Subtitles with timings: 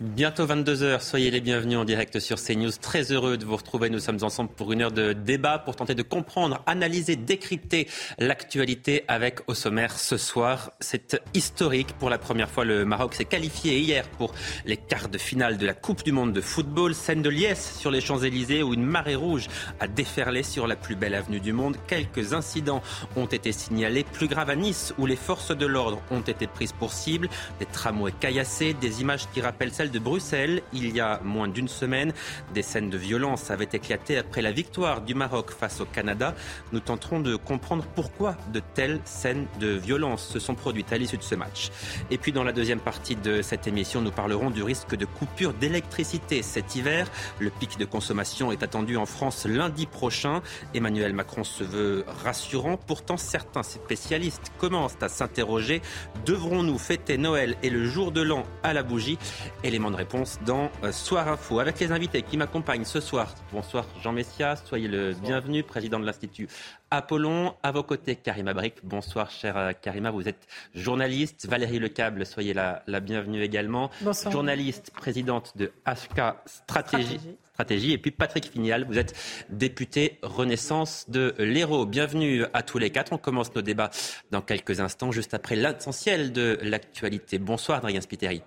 [0.00, 2.70] Bientôt 22h, soyez les bienvenus en direct sur CNews.
[2.80, 3.90] Très heureux de vous retrouver.
[3.90, 7.86] Nous sommes ensemble pour une heure de débat pour tenter de comprendre, analyser, décrypter
[8.18, 10.70] l'actualité avec au sommaire ce soir.
[10.80, 11.92] C'est historique.
[11.98, 14.32] Pour la première fois, le Maroc s'est qualifié hier pour
[14.64, 16.94] les quarts de finale de la Coupe du Monde de football.
[16.94, 19.48] Scène de liesse sur les Champs-Élysées où une marée rouge
[19.80, 21.76] a déferlé sur la plus belle avenue du monde.
[21.86, 22.80] Quelques incidents
[23.16, 24.04] ont été signalés.
[24.04, 27.28] Plus grave à Nice où les forces de l'ordre ont été prises pour cible.
[27.58, 31.68] Des tramways caillassés, des images qui rappellent celles de Bruxelles, il y a moins d'une
[31.68, 32.12] semaine,
[32.54, 36.34] des scènes de violence avaient éclaté après la victoire du Maroc face au Canada.
[36.72, 41.16] Nous tenterons de comprendre pourquoi de telles scènes de violence se sont produites à l'issue
[41.16, 41.70] de ce match.
[42.10, 45.52] Et puis dans la deuxième partie de cette émission, nous parlerons du risque de coupure
[45.54, 47.08] d'électricité cet hiver.
[47.38, 50.42] Le pic de consommation est attendu en France lundi prochain.
[50.74, 52.76] Emmanuel Macron se veut rassurant.
[52.76, 55.82] Pourtant, certains spécialistes commencent à s'interroger.
[56.24, 59.18] Devrons-nous fêter Noël et le jour de l'an à la bougie?
[59.64, 61.58] Et les de réponse dans euh, Soir Info.
[61.58, 63.34] Avec les invités qui m'accompagnent ce soir.
[63.50, 66.48] Bonsoir Jean Messias, soyez le bienvenu, président de l'Institut
[66.90, 67.54] Apollon.
[67.62, 68.74] À vos côtés, Karima Brick.
[68.84, 71.46] Bonsoir chère euh, Karima, vous êtes journaliste.
[71.48, 73.90] Valérie Lecable, soyez la, la bienvenue également.
[74.02, 74.30] Bonsoir.
[74.30, 77.20] Journaliste, présidente de HK Stratégie.
[77.54, 77.92] Stratégie.
[77.92, 79.14] Et puis Patrick Finial, vous êtes
[79.48, 81.86] député Renaissance de l'Hérault.
[81.86, 83.14] Bienvenue à tous les quatre.
[83.14, 83.90] On commence nos débats
[84.30, 87.38] dans quelques instants, juste après l'essentiel de l'actualité.
[87.38, 88.42] Bonsoir Adrien Spiteri.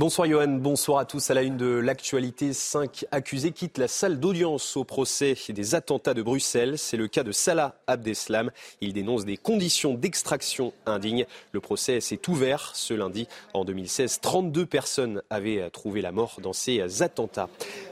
[0.00, 1.30] Bonsoir Johan, bonsoir à tous.
[1.30, 6.14] À la une de l'actualité, cinq accusés quittent la salle d'audience au procès des attentats
[6.14, 6.78] de Bruxelles.
[6.78, 8.50] C'est le cas de Salah Abdeslam.
[8.80, 11.26] Il dénonce des conditions d'extraction indignes.
[11.52, 13.28] Le procès s'est ouvert ce lundi.
[13.52, 17.50] En 2016, 32 personnes avaient trouvé la mort dans ces attentats.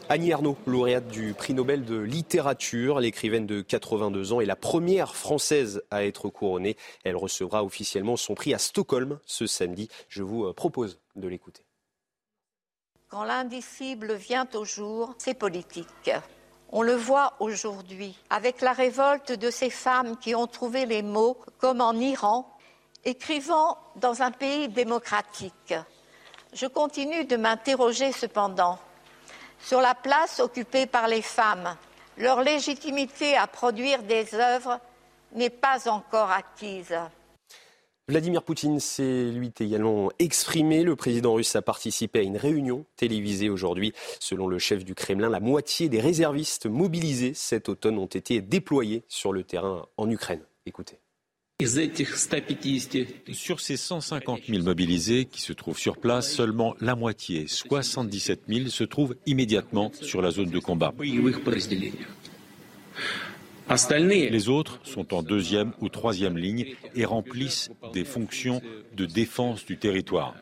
[0.08, 5.14] Annie Arnaud, lauréate du prix Nobel de littérature, l'écrivaine de 82 ans est la première
[5.14, 6.78] française à être couronnée.
[7.04, 9.90] Elle recevra officiellement son prix à Stockholm ce samedi.
[10.08, 11.67] Je vous propose de l'écouter.
[13.08, 16.10] Quand l'indicible vient au jour, c'est politique.
[16.70, 21.38] On le voit aujourd'hui avec la révolte de ces femmes qui ont trouvé les mots,
[21.56, 22.54] comme en Iran,
[23.06, 25.74] écrivant dans un pays démocratique.
[26.52, 28.78] Je continue de m'interroger cependant
[29.58, 31.76] sur la place occupée par les femmes.
[32.18, 34.78] Leur légitimité à produire des œuvres
[35.32, 36.94] n'est pas encore acquise.
[38.08, 40.82] Vladimir Poutine s'est lui également exprimé.
[40.82, 43.92] Le président russe a participé à une réunion télévisée aujourd'hui.
[44.18, 49.02] Selon le chef du Kremlin, la moitié des réservistes mobilisés cet automne ont été déployés
[49.08, 50.40] sur le terrain en Ukraine.
[50.64, 51.00] Écoutez.
[53.32, 58.68] Sur ces 150 000 mobilisés qui se trouvent sur place, seulement la moitié, 77 000,
[58.68, 60.94] se trouvent immédiatement sur la zone de combat.
[63.70, 68.62] Les autres sont en deuxième ou troisième ligne et remplissent des fonctions
[68.96, 70.34] de défense du territoire.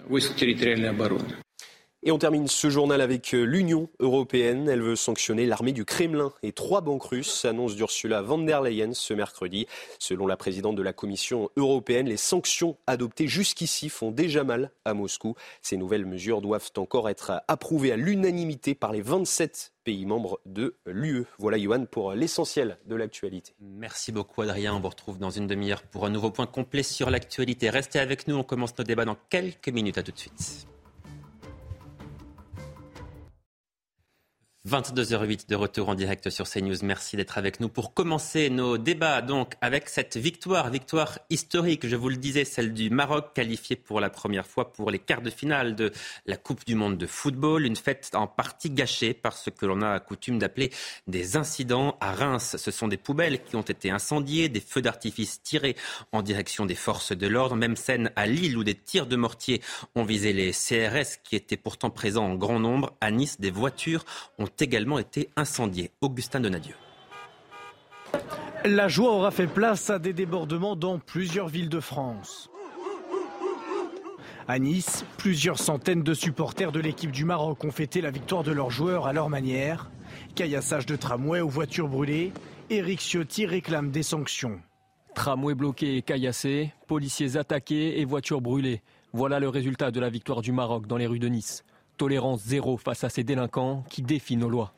[2.09, 4.69] Et on termine ce journal avec euh, l'Union européenne.
[4.69, 8.95] Elle veut sanctionner l'armée du Kremlin et trois banques russes, annonce d'Ursula von der Leyen
[8.95, 9.67] ce mercredi.
[9.99, 14.95] Selon la présidente de la Commission européenne, les sanctions adoptées jusqu'ici font déjà mal à
[14.95, 15.35] Moscou.
[15.63, 20.77] Ces nouvelles mesures doivent encore être approuvées à l'unanimité par les 27 pays membres de
[20.87, 21.25] l'UE.
[21.41, 23.53] Voilà, Johan, pour l'essentiel de l'actualité.
[23.61, 24.77] Merci beaucoup, Adrien.
[24.77, 27.69] On vous retrouve dans une demi-heure pour un nouveau point complet sur l'actualité.
[27.69, 28.37] Restez avec nous.
[28.37, 29.99] On commence nos débats dans quelques minutes.
[29.99, 30.69] À tout de suite.
[34.67, 36.75] 22h08 de retour en direct sur CNews.
[36.83, 41.95] Merci d'être avec nous pour commencer nos débats donc avec cette victoire, victoire historique, je
[41.95, 45.31] vous le disais, celle du Maroc qualifié pour la première fois pour les quarts de
[45.31, 45.93] finale de
[46.27, 49.83] la Coupe du monde de football, une fête en partie gâchée par ce que l'on
[49.83, 50.73] a coutume d'appeler
[51.07, 52.57] des incidents à Reims.
[52.59, 55.77] Ce sont des poubelles qui ont été incendiées, des feux d'artifice tirés
[56.11, 59.63] en direction des forces de l'ordre, même scène à Lille où des tirs de mortier
[59.95, 62.97] ont visé les CRS qui étaient pourtant présents en grand nombre.
[63.01, 64.05] À Nice, des voitures
[64.39, 65.91] ont également été incendiés.
[66.01, 66.75] Augustin Donadieu.
[68.65, 72.51] La joie aura fait place à des débordements dans plusieurs villes de France.
[74.49, 78.53] À Nice, plusieurs centaines de supporters de l'équipe du Maroc ont fêté la victoire de
[78.53, 79.91] leurs joueurs à leur manière.
[80.37, 82.33] Caillassage de tramway ou voitures brûlées,
[82.71, 84.61] Éric Ciotti réclame des sanctions.
[85.17, 88.83] Tramway bloqué et caillassé, policiers attaqués et voitures brûlées.
[89.13, 91.65] Voilà le résultat de la victoire du Maroc dans les rues de Nice.
[91.97, 94.73] Tolérance zéro face à ces délinquants qui défient nos lois.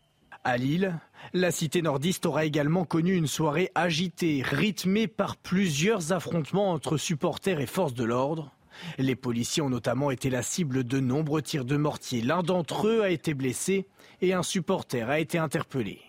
[0.45, 0.99] À Lille,
[1.35, 7.61] la cité nordiste aura également connu une soirée agitée, rythmée par plusieurs affrontements entre supporters
[7.61, 8.53] et forces de l'ordre.
[8.99, 12.21] Les policiers ont notamment été la cible de nombreux tirs de mortier.
[12.21, 13.87] L'un d'entre eux a été blessé
[14.23, 16.01] et un supporter a été interpellé.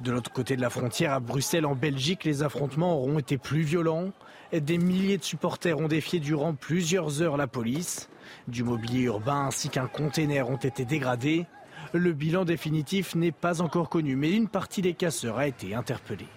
[0.00, 3.60] De l'autre côté de la frontière, à Bruxelles, en Belgique, les affrontements auront été plus
[3.60, 4.12] violents.
[4.50, 8.08] Des milliers de supporters ont défié durant plusieurs heures la police.
[8.48, 11.46] Du mobilier urbain ainsi qu'un container ont été dégradés.
[11.92, 16.28] Le bilan définitif n'est pas encore connu, mais une partie des casseurs a été interpellée.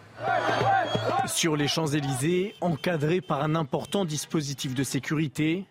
[1.26, 5.66] Sur les Champs-Élysées, encadrés par un important dispositif de sécurité,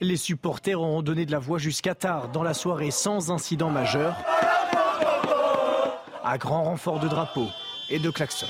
[0.00, 4.16] les supporters auront donné de la voix jusqu'à tard dans la soirée sans incident majeur,
[6.24, 7.48] à grand renfort de drapeaux
[7.90, 8.46] et de klaxons.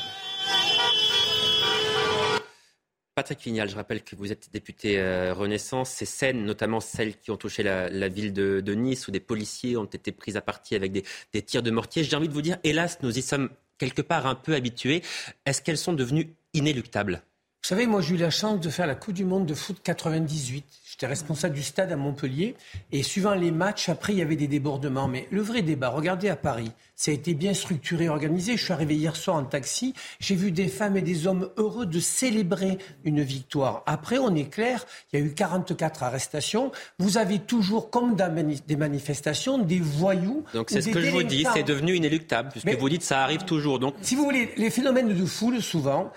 [3.14, 5.90] Patrick Vignal, je rappelle que vous êtes député euh, Renaissance.
[5.90, 9.84] Ces scènes, notamment celles qui ont touché la, ville de, Nice, où des policiers ont
[9.84, 12.98] été pris à partie avec des tirs de mortier, j'ai envie de vous dire, hélas,
[13.02, 15.02] nous y sommes quelque part un peu habitués.
[15.44, 17.22] Est-ce qu'elles sont devenues inéluctables?
[17.62, 19.76] Vous savez, moi j'ai eu la chance de faire la Coupe du Monde de foot
[19.84, 20.64] 98.
[20.90, 22.56] J'étais responsable du stade à Montpellier.
[22.90, 25.06] Et suivant les matchs, après, il y avait des débordements.
[25.06, 28.56] Mais le vrai débat, regardez à Paris, ça a été bien structuré, organisé.
[28.56, 29.94] Je suis arrivé hier soir en taxi.
[30.18, 33.84] J'ai vu des femmes et des hommes heureux de célébrer une victoire.
[33.86, 36.72] Après, on est clair, il y a eu 44 arrestations.
[36.98, 38.34] Vous avez toujours, comme dans
[38.66, 40.44] des manifestations, des voyous.
[40.52, 43.44] Donc c'est ce que je vous dis, c'est devenu inéluctable, puisque vous dites ça arrive
[43.44, 43.78] toujours.
[43.78, 43.94] Donc...
[44.02, 46.10] Si vous voulez, les phénomènes de foule, souvent,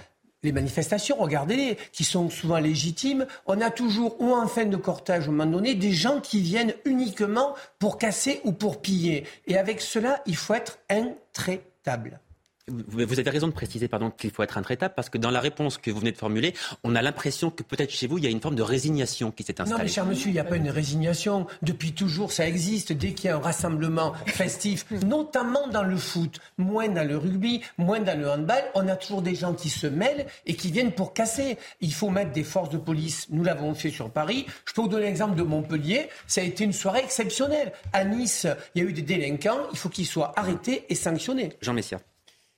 [0.45, 5.27] les manifestations, regardez-les, qui sont souvent légitimes, on a toujours, ou en fin de cortège,
[5.27, 9.25] au moment donné, des gens qui viennent uniquement pour casser ou pour piller.
[9.47, 12.19] Et avec cela, il faut être intraitable.
[12.67, 15.77] Vous avez raison de préciser pardon, qu'il faut être intraitable parce que dans la réponse
[15.77, 18.31] que vous venez de formuler, on a l'impression que peut-être chez vous, il y a
[18.31, 19.77] une forme de résignation qui s'est installée.
[19.77, 21.45] Non, mais cher monsieur, il n'y a pas une résignation.
[21.61, 22.91] Depuis toujours, ça existe.
[22.91, 27.61] Dès qu'il y a un rassemblement festif, notamment dans le foot, moins dans le rugby,
[27.77, 30.91] moins dans le handball, on a toujours des gens qui se mêlent et qui viennent
[30.91, 31.59] pour casser.
[31.81, 33.27] Il faut mettre des forces de police.
[33.29, 34.47] Nous l'avons fait sur Paris.
[34.65, 36.09] Je peux vous donner l'exemple de Montpellier.
[36.25, 37.73] Ça a été une soirée exceptionnelle.
[37.93, 39.67] À Nice, il y a eu des délinquants.
[39.71, 41.53] Il faut qu'ils soient arrêtés et sanctionnés.
[41.61, 41.99] Jean Messia.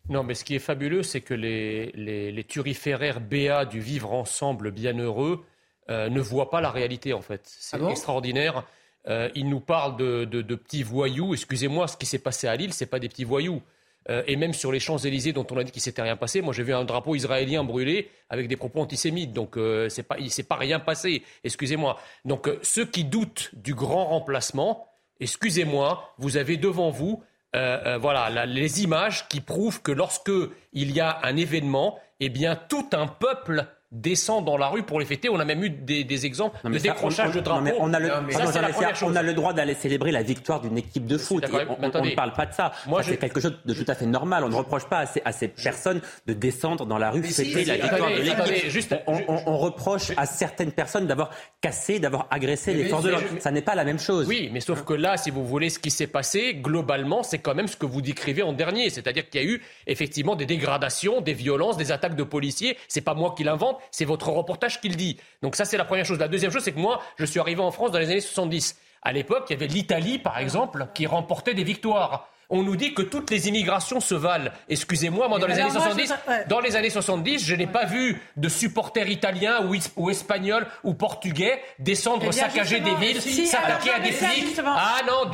[0.10, 4.72] Non, mais ce qui est fabuleux, c'est que les, les, turiféraires BA du vivre ensemble
[4.72, 5.46] bienheureux
[5.90, 7.42] euh, ne voient pas la réalité, en fait.
[7.44, 8.66] C'est ah extraordinaire.
[9.08, 11.34] Euh, ils nous parlent de, de, petits voyous.
[11.34, 13.62] Excusez-moi, ce qui s'est passé à Lille, ce n'est pas des petits voyous.
[14.10, 16.54] Euh, et même sur les Champs-Élysées, dont on a dit qu'il s'était rien passé, moi
[16.54, 19.34] j'ai vu un drapeau israélien brûlé avec des propos antisémites.
[19.34, 21.24] Donc euh, c'est pas, il ne s'est pas rien passé.
[21.44, 22.00] Excusez-moi.
[22.24, 24.88] Donc ceux qui doutent du grand remplacement,
[25.20, 27.22] excusez-moi, vous avez devant vous
[27.56, 30.32] euh, euh, voilà, les images qui prouvent que lorsque
[30.74, 33.66] il y a un événement, eh bien tout un peuple
[34.02, 35.30] descend dans la rue pour les fêter.
[35.30, 37.72] On a même eu des, exemples de décrochage de drapeaux.
[37.80, 41.44] on, a le, droit d'aller célébrer la victoire d'une équipe de foot.
[41.78, 42.72] on, ne parle pas de ça.
[43.04, 44.44] C'est quelque chose de tout à fait normal.
[44.44, 48.10] On ne reproche pas à ces, personnes de descendre dans la rue fêter la victoire
[48.10, 48.96] de l'équipe.
[49.08, 53.26] On, reproche à certaines personnes d'avoir cassé, d'avoir agressé les forces de l'ordre.
[53.40, 54.28] Ça n'est pas la même chose.
[54.28, 57.56] Oui, mais sauf que là, si vous voulez, ce qui s'est passé, globalement, c'est quand
[57.56, 58.90] même ce que vous décrivez en dernier.
[58.90, 62.78] C'est-à-dire qu'il y a eu effectivement des dégradations, des violences, des attaques de policiers.
[62.88, 65.18] C'est pas moi qui l'invente c'est votre reportage qui le dit.
[65.42, 66.20] Donc ça, c'est la première chose.
[66.20, 68.78] La deuxième chose, c'est que moi, je suis arrivé en France dans les années 70.
[69.02, 72.94] À l'époque, il y avait l'Italie, par exemple, qui remportait des victoires on nous dit
[72.94, 74.52] que toutes les immigrations se valent.
[74.70, 76.14] Excusez-moi, moi, dans les, années 70,
[76.48, 81.62] dans les années 70, je n'ai pas vu de supporters italiens ou, espagnols ou portugais
[81.80, 84.60] descendre eh saccager des villes, s'attaquer à des flics.
[84.66, 85.30] Ah non,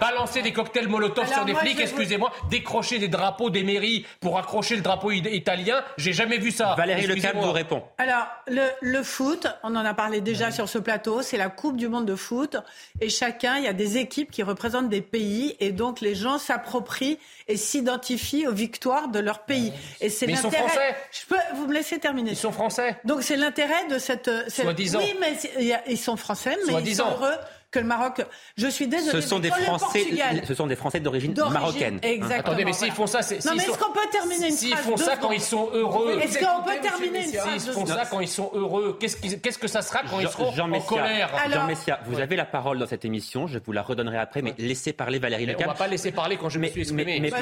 [0.00, 4.76] balancer des cocktails Molotov sur des flics, excusez-moi, décrocher des drapeaux des mairies pour accrocher
[4.76, 5.82] le drapeau italien.
[5.96, 6.74] J'ai jamais vu ça.
[6.76, 7.82] Valérie Lecable vous répond.
[7.98, 11.88] Alors, le, foot, on en a parlé déjà sur ce plateau, c'est la Coupe du
[11.88, 12.56] monde de foot.
[13.00, 15.56] Et chacun, il y a des équipes qui représentent des pays.
[15.60, 19.72] Et donc, les gens s'approprient et s'identifient aux victoires de leur pays.
[20.00, 20.96] Et c'est mais ils sont français.
[21.12, 22.30] Je peux vous me laisser terminer.
[22.30, 22.96] Ils sont français.
[23.04, 24.30] Donc c'est l'intérêt de cette.
[24.48, 24.98] Soi-disant.
[24.98, 25.36] Oui, mais
[25.88, 27.36] ils sont français, mais ils sont heureux
[27.74, 28.24] que le Maroc.
[28.56, 29.20] Je suis désolée.
[29.20, 30.06] Ce sont des Français.
[30.44, 31.96] Ce sont des Français d'origine marocaine.
[31.96, 32.08] Hein.
[32.08, 32.52] Exactement.
[32.52, 33.44] Attendez, mais s'ils font ça, c'est.
[33.44, 36.18] Non, mais est-ce qu'on peut terminer une S'ils font ça quand ils sont heureux?
[36.20, 39.68] Est-ce qu'on peut terminer une phrase S'ils font ça quand ils sont heureux, qu'est-ce que
[39.68, 41.30] ça sera quand ils seront en colère?
[41.50, 43.46] Jean Messia, vous avez la parole dans cette émission.
[43.46, 45.66] Je vous la redonnerai après, mais laissez parler Valérie Lecam.
[45.66, 47.18] On va pas laisser parler quand je me suis exprimé.
[47.20, 47.32] Mais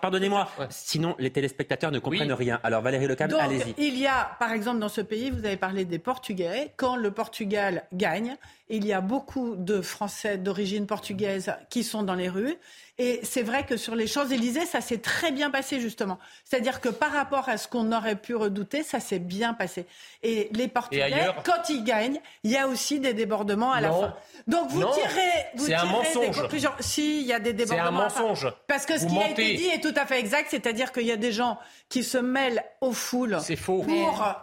[0.00, 0.48] pardonnez-moi.
[0.68, 2.60] Sinon, les téléspectateurs ne comprennent rien.
[2.62, 3.74] Alors Valérie Lecam, allez-y.
[3.78, 6.72] Il y a, par exemple, dans ce pays, vous avez parlé des Portugais.
[6.76, 8.36] Quand le Portugal gagne,
[8.68, 12.56] il y a beaucoup de de Français d'origine portugaise qui sont dans les rues.
[12.98, 16.18] Et c'est vrai que sur les Champs-Élysées, ça s'est très bien passé, justement.
[16.44, 19.86] C'est-à-dire que par rapport à ce qu'on aurait pu redouter, ça s'est bien passé.
[20.22, 24.14] Et les Portugais, quand ils gagnent, il y a aussi des débordements à la fin.
[24.46, 26.36] Donc vous tirez, vous tirez un mensonge.
[26.36, 26.72] des conclusions.
[26.80, 28.10] Si, il y a des débordements.
[28.10, 28.52] C'est un mensonge.
[28.66, 31.12] Parce que ce qui a été dit est tout à fait exact, c'est-à-dire qu'il y
[31.12, 31.58] a des gens
[31.88, 33.82] qui se mêlent aux foules faux.
[33.82, 34.34] pour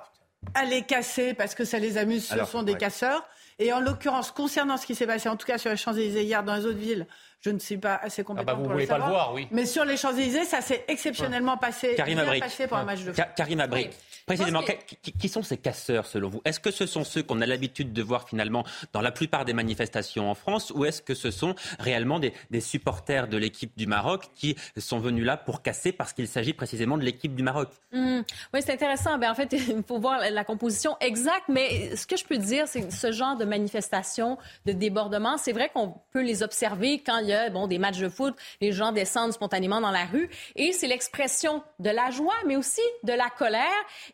[0.55, 3.23] aller casser parce que ça les amuse, ce sont des casseurs.
[3.59, 6.43] Et en l'occurrence, concernant ce qui s'est passé, en tout cas sur les Champs-Élysées hier,
[6.43, 7.07] dans les autres villes,
[7.41, 9.07] je ne suis pas assez compétente ah bah vous pour voulez le savoir.
[9.07, 9.47] Pas le voir, oui.
[9.51, 13.13] Mais sur les Champs-Élysées, ça s'est exceptionnellement passé, Karim bien passé pour un match de
[13.13, 13.25] foot.
[13.35, 13.65] Karim
[14.27, 16.41] précisément, qui, qui, sont ces casseurs selon vous?
[16.45, 19.53] Est-ce que ce sont ceux qu'on a l'habitude de voir finalement dans la plupart des
[19.53, 23.87] manifestations en France ou est-ce que ce sont réellement des, des supporters de l'équipe du
[23.87, 27.69] Maroc qui sont venus là pour casser parce qu'il s'agit précisément de l'équipe du Maroc?
[27.91, 28.19] Mmh.
[28.53, 29.17] Oui, c'est intéressant.
[29.17, 32.67] Ben, en fait, il faut voir la composition exacte, mais ce que je peux dire,
[32.67, 37.19] c'est que ce genre de manifestation, de débordement, c'est vrai qu'on peut les observer quand
[37.19, 40.29] il y a bon, des matchs de foot, les gens descendent spontanément dans la rue
[40.55, 43.63] et c'est l'expression de la joie, mais aussi de la colère.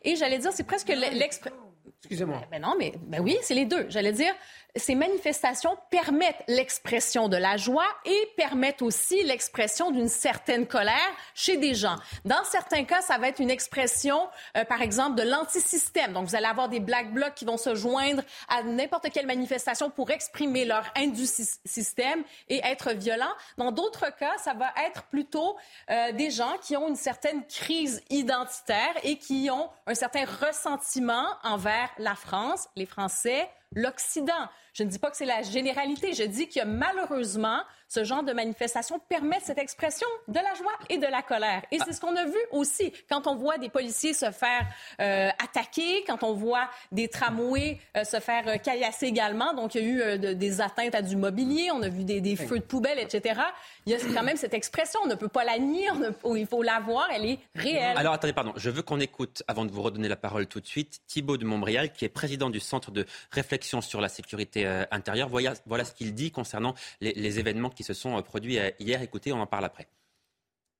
[0.04, 1.58] Et j'allais dire, c'est presque l'expression.
[2.00, 2.42] Excusez-moi.
[2.50, 3.86] Ben non, mais ben oui, c'est les deux.
[3.88, 4.32] J'allais dire,
[4.76, 10.94] ces manifestations permettent l'expression de la joie et permettent aussi l'expression d'une certaine colère
[11.34, 11.96] chez des gens.
[12.24, 16.12] Dans certains cas, ça va être une expression, euh, par exemple, de l'antisystème.
[16.12, 19.90] Donc, vous allez avoir des black blocs qui vont se joindre à n'importe quelle manifestation
[19.90, 23.34] pour exprimer leur haine du système et être violents.
[23.56, 25.56] Dans d'autres cas, ça va être plutôt
[25.90, 31.26] euh, des gens qui ont une certaine crise identitaire et qui ont un certain ressentiment
[31.44, 34.48] envers la France, les Français, l'Occident.
[34.72, 36.14] Je ne dis pas que c'est la généralité.
[36.14, 37.62] Je dis que malheureusement,
[37.94, 41.62] ce genre de manifestation permet cette expression de la joie et de la colère.
[41.70, 44.66] Et c'est ce qu'on a vu aussi quand on voit des policiers se faire
[45.00, 49.54] euh, attaquer, quand on voit des tramways euh, se faire euh, caillasser également.
[49.54, 52.20] Donc, il y a eu euh, des atteintes à du mobilier, on a vu des,
[52.20, 53.40] des feux de poubelle, etc.
[53.86, 55.88] Il y a quand même cette expression, on ne peut pas la nier,
[56.34, 57.96] il faut la voir, elle est réelle.
[57.96, 60.66] Alors, attendez, pardon, je veux qu'on écoute, avant de vous redonner la parole tout de
[60.66, 65.28] suite, Thibault de Montbrial, qui est président du Centre de réflexion sur la sécurité intérieure.
[65.28, 68.70] Voilà, voilà ce qu'il dit concernant les, les événements qui se sont euh, produits euh,
[68.80, 69.02] hier.
[69.02, 69.86] Écoutez, on en parle après.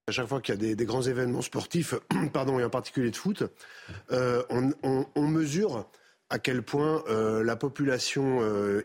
[0.06, 1.94] À chaque fois qu'il y a des, grands événements sportifs,
[2.32, 3.44] pardon, et en particulier de foot,
[4.10, 5.88] euh, on, mesure
[6.28, 8.40] à quel point la population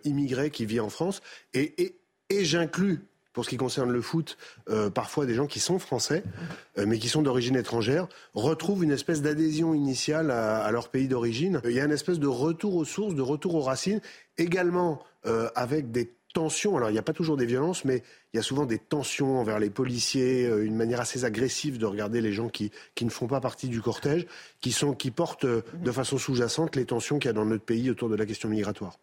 [0.06, 1.22] immigrée qui vit en France,
[1.54, 1.96] et,
[2.30, 3.02] et, j'inclus
[3.34, 4.38] pour ce qui concerne le foot,
[4.94, 6.24] parfois des gens qui sont français,
[6.78, 11.60] mais qui sont d'origine étrangère, retrouvent une espèce d'adhésion initiale à, leur pays d'origine.
[11.66, 14.00] Il y a une espèce de retour aux sources, de retour aux racines,
[14.38, 15.04] également
[15.56, 16.78] avec des tensions.
[16.78, 19.40] Alors, il n'y a pas toujours des violences, mais il y a souvent des tensions
[19.40, 23.10] envers les policiers, euh, une manière assez agressive de regarder les gens qui, qui ne
[23.10, 24.26] font pas partie du cortège,
[24.62, 27.66] qui, sont, qui portent euh, de façon sous-jacente les tensions qu'il y a dans notre
[27.66, 28.98] pays autour de la question migratoire.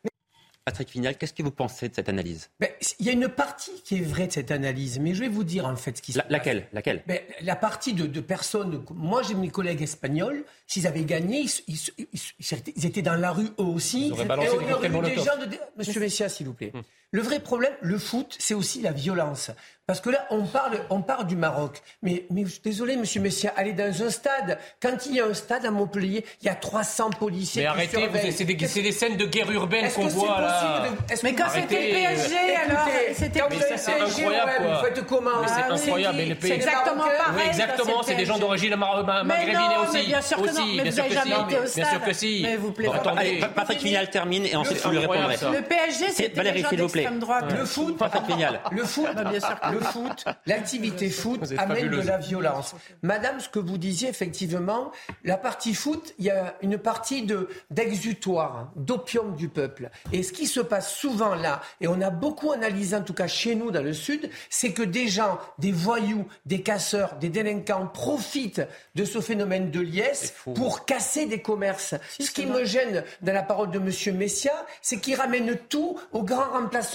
[0.66, 2.50] Patrick Vignal, qu'est-ce que vous pensez de cette analyse?
[2.58, 2.68] Ben,
[2.98, 5.44] Il y a une partie qui est vraie de cette analyse, mais je vais vous
[5.44, 6.32] dire en fait ce qui se la, passe.
[6.32, 8.84] Laquelle, laquelle ben, La partie de, de, personnes.
[8.92, 10.44] Moi, j'ai mes collègues espagnols.
[10.66, 12.20] S'ils avaient gagné, ils, ils, ils,
[12.74, 14.08] ils, étaient dans la rue eux aussi.
[14.08, 15.56] Ils auraient balancé et on des aurait eu des gens de...
[15.78, 16.72] Monsieur Messia, s'il vous plaît.
[16.74, 16.82] Hum.
[17.12, 19.50] Le vrai problème, le foot, c'est aussi la violence.
[19.86, 21.80] Parce que là, on parle, on parle du Maroc.
[22.02, 24.58] Mais, mais désolé, monsieur Messia, allez dans un stade.
[24.82, 27.62] Quand il y a un stade à Montpellier, il y a 300 policiers.
[27.62, 30.88] Mais arrêtez, c'est des, des, scènes de guerre urbaine qu'on voit là.
[30.88, 33.76] De, mais quand c'était le PSG, alors c'était le PSG.
[33.76, 34.50] C'est incroyable.
[34.50, 36.16] Ouais, vous faites comment mais C'est ah, incroyable.
[36.16, 37.36] Mais le C'est exactement pareil.
[37.36, 38.02] Oui, exactement.
[38.02, 40.06] C'est des gens d'origine maghrébine aussi.
[40.08, 40.66] Bien sûr que non.
[40.66, 41.84] Mais vous n'avez jamais été au stade.
[41.84, 42.40] Bien sûr que si.
[42.42, 42.88] Mais vous plaît.
[42.92, 45.36] Attendez, Patrick Vignal termine et ensuite vous lui répondrez.
[45.36, 47.56] Le PSG, c'était Valérie, s'il vous plaît.
[47.58, 47.96] Le foot.
[48.72, 49.08] Le foot,
[49.72, 52.74] le foot, l'activité foot amène de la violence.
[53.02, 54.92] Madame, ce que vous disiez, effectivement,
[55.24, 59.90] la partie foot, il y a une partie de, d'exutoire, d'opium du peuple.
[60.12, 63.26] Et ce qui se passe souvent là, et on a beaucoup analysé, en tout cas
[63.26, 67.86] chez nous dans le Sud, c'est que des gens, des voyous, des casseurs, des délinquants
[67.86, 68.62] profitent
[68.94, 71.94] de ce phénomène de liesse pour casser des commerces.
[72.20, 76.22] Ce qui me gêne dans la parole de Monsieur Messia, c'est qu'il ramène tout au
[76.22, 76.85] grand remplacement.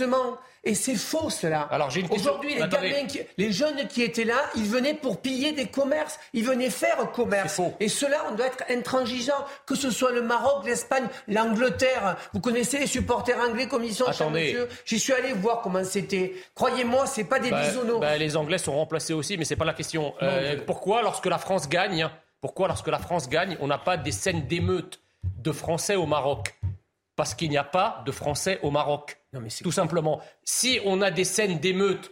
[0.63, 1.62] Et c'est faux cela.
[1.71, 5.19] Alors j'ai une Aujourd'hui, les gamins, qui, les jeunes qui étaient là, ils venaient pour
[5.19, 7.60] piller des commerces, ils venaient faire commerce.
[7.79, 12.15] Et cela, on doit être intransigeant, que ce soit le Maroc, l'Espagne, l'Angleterre.
[12.33, 14.53] Vous connaissez les supporters anglais comme ils sont, Attendez.
[14.53, 14.67] monsieur.
[14.86, 16.33] J'y suis allé voir comment c'était.
[16.53, 18.01] Croyez-moi, c'est pas des bah, bisounours.
[18.01, 20.13] Bah, les Anglais sont remplacés aussi, mais c'est pas la question.
[20.21, 22.07] Euh, pourquoi, lorsque la France gagne,
[22.39, 25.00] pourquoi, lorsque la France gagne, on n'a pas des scènes d'émeutes
[25.39, 26.53] de Français au Maroc?
[27.15, 29.18] Parce qu'il n'y a pas de Français au Maroc.
[29.34, 30.22] Non, mais Tout simplement.
[30.44, 32.12] Si on a des scènes d'émeutes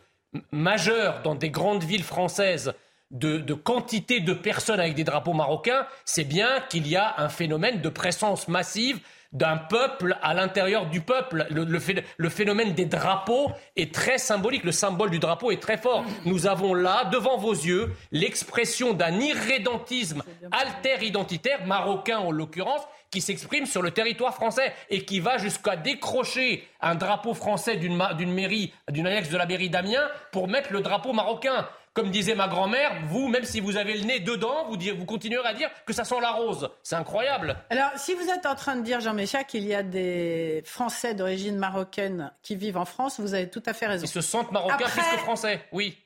[0.52, 2.74] majeures dans des grandes villes françaises,
[3.12, 7.30] de, de, quantité de personnes avec des drapeaux marocains, c'est bien qu'il y a un
[7.30, 9.00] phénomène de présence massive
[9.32, 11.46] d'un peuple à l'intérieur du peuple.
[11.52, 14.64] Le, phénomène des drapeaux est très symbolique.
[14.64, 16.04] Le symbole du drapeau est très fort.
[16.26, 23.66] Nous avons là, devant vos yeux, l'expression d'un irrédentisme alter-identitaire, marocain en l'occurrence, qui s'exprime
[23.66, 29.08] sur le territoire français et qui va jusqu'à décrocher un drapeau français d'une mairie, d'une
[29.08, 31.68] annexe de la mairie d'Amiens pour mettre le drapeau marocain.
[31.94, 35.50] Comme disait ma grand-mère, vous, même si vous avez le nez dedans, vous, vous continuerez
[35.50, 36.70] à dire que ça sent la rose.
[36.84, 37.58] C'est incroyable.
[37.72, 41.16] Alors, si vous êtes en train de dire, Jean Méchac, qu'il y a des Français
[41.16, 44.06] d'origine marocaine qui vivent en France, vous avez tout à fait raison.
[44.06, 45.98] Ils se sentent marocains plus que français, oui.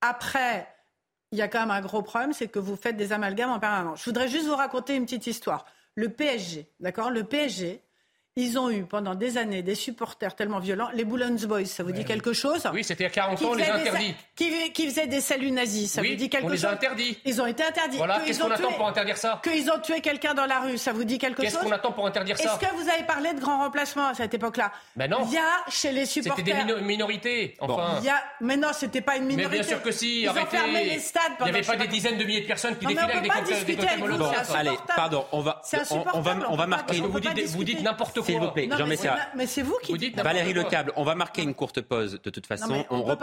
[0.00, 0.68] Après,
[1.32, 3.58] il y a quand même un gros problème, c'est que vous faites des amalgames en
[3.58, 4.00] permanence.
[4.00, 5.66] Je voudrais juste vous raconter une petite histoire.
[5.96, 7.10] Le PSG, d'accord?
[7.10, 7.82] Le PSG,
[8.38, 10.90] ils ont eu pendant des années des supporters tellement violents.
[10.92, 12.68] Les Boulons Boys, ça vous dit quelque chose?
[12.74, 14.14] Oui, c'était il y a 40 ans, on les a interdits.
[14.34, 17.18] Qui, qui, faisaient des saluts nazis, ça vous dit quelque chose on les a interdits.
[17.24, 17.96] Ils ont été interdits.
[17.96, 19.40] Voilà, qu'est-ce qu'on attend pour interdire ça?
[19.42, 21.50] Qu'ils ont tué quelqu'un dans la rue, ça vous dit quelque chose?
[21.50, 22.44] Qu'est-ce qu'on attend pour interdire ça?
[22.44, 24.70] Est-ce que vous avez parlé de grand remplacement à cette époque-là?
[24.96, 25.20] Ben non.
[25.28, 26.44] Il y a chez les supporters...
[26.44, 27.96] C'était des minorités, enfin.
[28.00, 28.22] Il y a...
[28.42, 29.48] Mais non, c'était pas une minorité.
[29.48, 30.46] Mais bien sûr que si, Ils arrêtez.
[30.46, 32.84] ont fermé les stades Il n'y avait pas des dizaines de milliers de personnes qui
[32.84, 34.04] défilaient avec des cocktails.
[34.54, 35.62] Allez, pardon, on va,
[36.12, 37.00] on va marquer...
[37.00, 38.25] Vous dites n'importe quoi.
[38.26, 39.16] S'il vous plaît, Jean Messia.
[39.36, 42.30] Mais c'est vous qui vous dites Valérie Lecable, on va marquer une courte pause de
[42.30, 42.84] toute façon.
[42.90, 43.16] on,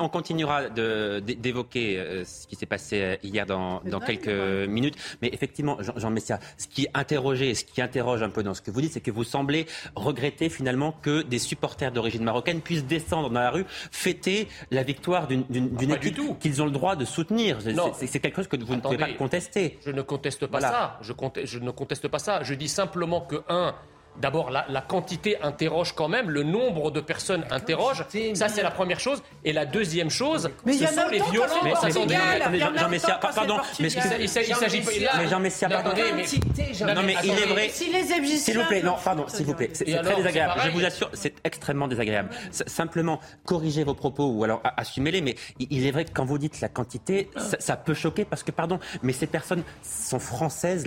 [0.00, 4.28] on, continuera d'évoquer euh, ce qui s'est passé euh, hier dans, quelques
[4.68, 4.96] minutes.
[5.22, 8.70] Mais effectivement, Jean, Messia, ce qui interrogeait, ce qui interroge un peu dans ce que
[8.70, 13.30] vous dites, c'est que vous semblez regretter finalement que des supporters d'origine marocaine puissent descendre
[13.30, 15.44] dans la rue, fêter la victoire d'une
[15.90, 17.58] ah, équipe qu'ils ont le droit de soutenir.
[17.94, 19.78] C'est quelque chose que vous ne pouvez pas contester.
[19.84, 20.98] Je ne conteste pas ça.
[21.02, 21.12] Je,
[21.44, 22.42] je ne conteste pas ça.
[22.42, 23.74] Je dis simplement que, un,
[24.16, 28.04] D'abord, la, quantité interroge quand même, le nombre de personnes interroge.
[28.34, 29.22] Ça, c'est la première chose.
[29.44, 31.50] Et la deuxième chose, mais ce sont les violences.
[31.62, 33.58] Mais Jean Messia, pardon.
[33.78, 33.88] Mais
[34.20, 35.18] il s'agit pas.
[35.18, 35.90] Mais Jean Messia, pardon.
[35.90, 37.68] Non, mais il est vrai.
[37.68, 39.70] S'il vous plaît, non, pardon, s'il vous plaît.
[39.72, 40.60] C'est très désagréable.
[40.64, 42.30] Je vous assure, c'est extrêmement désagréable.
[42.50, 45.22] Simplement, corrigez vos propos ou alors assumez-les.
[45.22, 48.50] Mais il est vrai que quand vous dites la quantité, ça peut choquer parce que,
[48.50, 50.84] pardon, mais ces personnes sont françaises.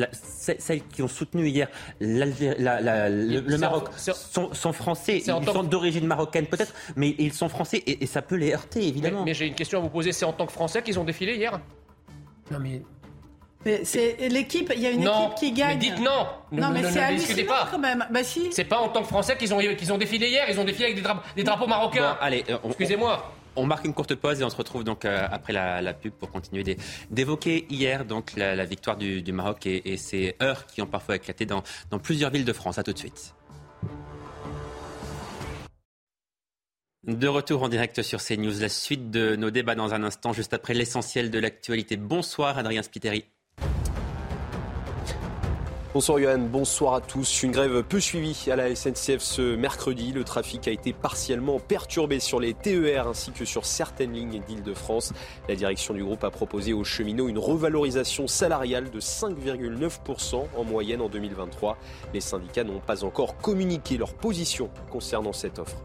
[0.60, 1.68] Celles qui ont soutenu hier
[2.00, 8.06] la le, Maroc sont, français, ils sont d'origine marocaine peut-être, mais ils sont français et,
[8.06, 9.24] ça peut les heurter évidemment.
[9.24, 11.36] Mais, j'ai une question à vous poser, c'est en tant que Français qu'ils ont défilé
[11.36, 11.60] hier?
[12.52, 12.82] Non mais
[13.66, 15.78] mais c'est l'équipe, il y a une équipe qui gagne.
[15.80, 16.28] Mais dites non.
[16.52, 17.68] Non, mais c'est hallucinant pas.
[17.72, 18.06] quand même.
[18.12, 18.50] Bah si.
[18.52, 20.46] C'est pas en tant que Français qu'ils ont, qu'ils ont défilé hier.
[20.50, 20.98] Ils ont défilé avec
[21.36, 22.18] des, drapeaux, marocains.
[22.20, 23.34] allez, excusez-moi.
[23.56, 26.32] On marque une courte pause et on se retrouve donc euh, après la, pub pour
[26.32, 26.78] continuer
[27.12, 28.04] d'évoquer hier
[28.36, 32.46] la, victoire du, Maroc et, ces heures qui ont parfois éclaté dans, dans plusieurs villes
[32.46, 32.78] de France.
[32.78, 33.36] À tout de suite.
[37.04, 40.54] De retour en direct sur CNews, la suite de nos débats dans un instant, juste
[40.54, 41.98] après l'essentiel de l'actualité.
[41.98, 43.26] Bonsoir Adrien Spiteri.
[45.94, 47.44] Bonsoir Johan, bonsoir à tous.
[47.44, 50.12] Une grève peu suivie à la SNCF ce mercredi.
[50.12, 55.14] Le trafic a été partiellement perturbé sur les TER ainsi que sur certaines lignes d'Île-de-France.
[55.48, 61.00] La direction du groupe a proposé aux cheminots une revalorisation salariale de 5,9% en moyenne
[61.00, 61.78] en 2023.
[62.12, 65.78] Les syndicats n'ont pas encore communiqué leur position concernant cette offre.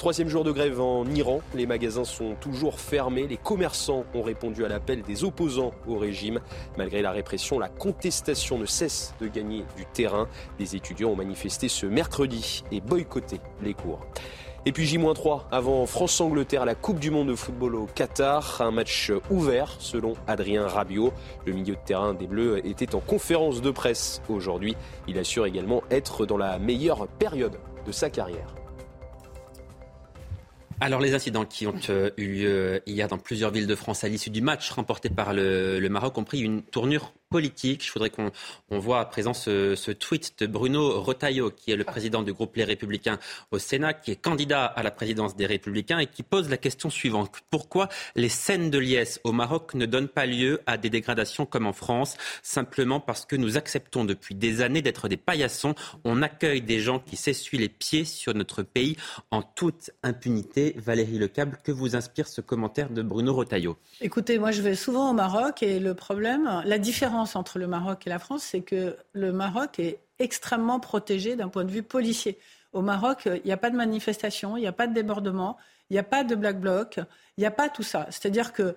[0.00, 4.64] Troisième jour de grève en Iran, les magasins sont toujours fermés, les commerçants ont répondu
[4.64, 6.40] à l'appel des opposants au régime.
[6.78, 10.26] Malgré la répression, la contestation ne cesse de gagner du terrain.
[10.58, 14.00] Les étudiants ont manifesté ce mercredi et boycotté les cours.
[14.64, 18.62] Et puis J-3 avant France-Angleterre, la Coupe du Monde de football au Qatar.
[18.62, 21.12] Un match ouvert selon Adrien Rabiot.
[21.44, 24.76] Le milieu de terrain des Bleus était en conférence de presse aujourd'hui.
[25.06, 28.54] Il assure également être dans la meilleure période de sa carrière.
[30.80, 34.08] Alors les incidents qui ont euh, eu lieu hier dans plusieurs villes de France à
[34.08, 38.32] l'issue du match remporté par le Maroc ont pris une tournure Je voudrais qu'on
[38.70, 42.64] voit à présent ce, tweet de Bruno Retailleau, qui est le président du groupe Les
[42.64, 43.20] Républicains
[43.52, 46.90] au Sénat, qui est candidat à la présidence des Républicains et qui pose la question
[46.90, 47.30] suivante.
[47.48, 51.68] Pourquoi les scènes de liesse au Maroc ne donnent pas lieu à des dégradations comme
[51.68, 52.16] en France?
[52.42, 55.76] Simplement parce que nous acceptons depuis des années d'être des paillassons.
[56.02, 58.96] On accueille des gens qui s'essuient les pieds sur notre pays
[59.30, 60.74] en toute impunité.
[60.78, 63.76] Valérie Lecable, que vous inspire ce commentaire de Bruno Retailleau?
[64.00, 68.06] Écoutez, moi je vais souvent au Maroc et le problème, la différence entre le Maroc
[68.06, 72.38] et la France, c'est que le Maroc est extrêmement protégé d'un point de vue policier.
[72.72, 75.56] Au Maroc, il n'y a pas de manifestation, il n'y a pas de débordement,
[75.88, 76.98] il n'y a pas de black bloc,
[77.36, 78.06] il n'y a pas tout ça.
[78.10, 78.76] C'est-à-dire que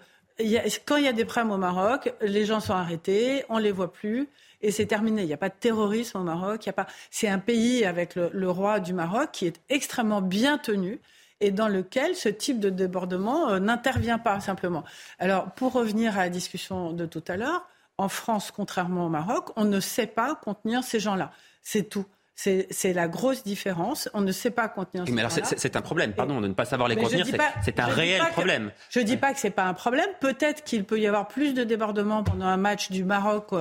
[0.86, 3.72] quand il y a des problèmes au Maroc, les gens sont arrêtés, on ne les
[3.72, 4.30] voit plus
[4.62, 5.22] et c'est terminé.
[5.22, 6.68] Il n'y a pas de terrorisme au Maroc.
[6.68, 6.88] A pas...
[7.12, 11.00] C'est un pays avec le, roi du Maroc qui est extrêmement bien tenu
[11.40, 14.84] et dans lequel ce type de débordement euh, n'intervient pas simplement.
[15.20, 19.50] Alors, pour revenir à la discussion de tout à l'heure, en France, contrairement au Maroc,
[19.56, 21.32] on ne sait pas contenir ces gens-là.
[21.62, 22.06] C'est tout.
[22.44, 24.10] C'est la grosse différence.
[24.14, 25.06] On ne sait pas contenir.
[25.10, 27.26] mais alors c'est un problème, pardon, de ne pas savoir les contenir,
[27.64, 28.72] c'est un réel problème.
[28.90, 30.10] je ne dis pas que c'est pas un problème.
[30.20, 33.52] Peut-être qu'il peut y avoir plus de débordements pendant un match du Maroc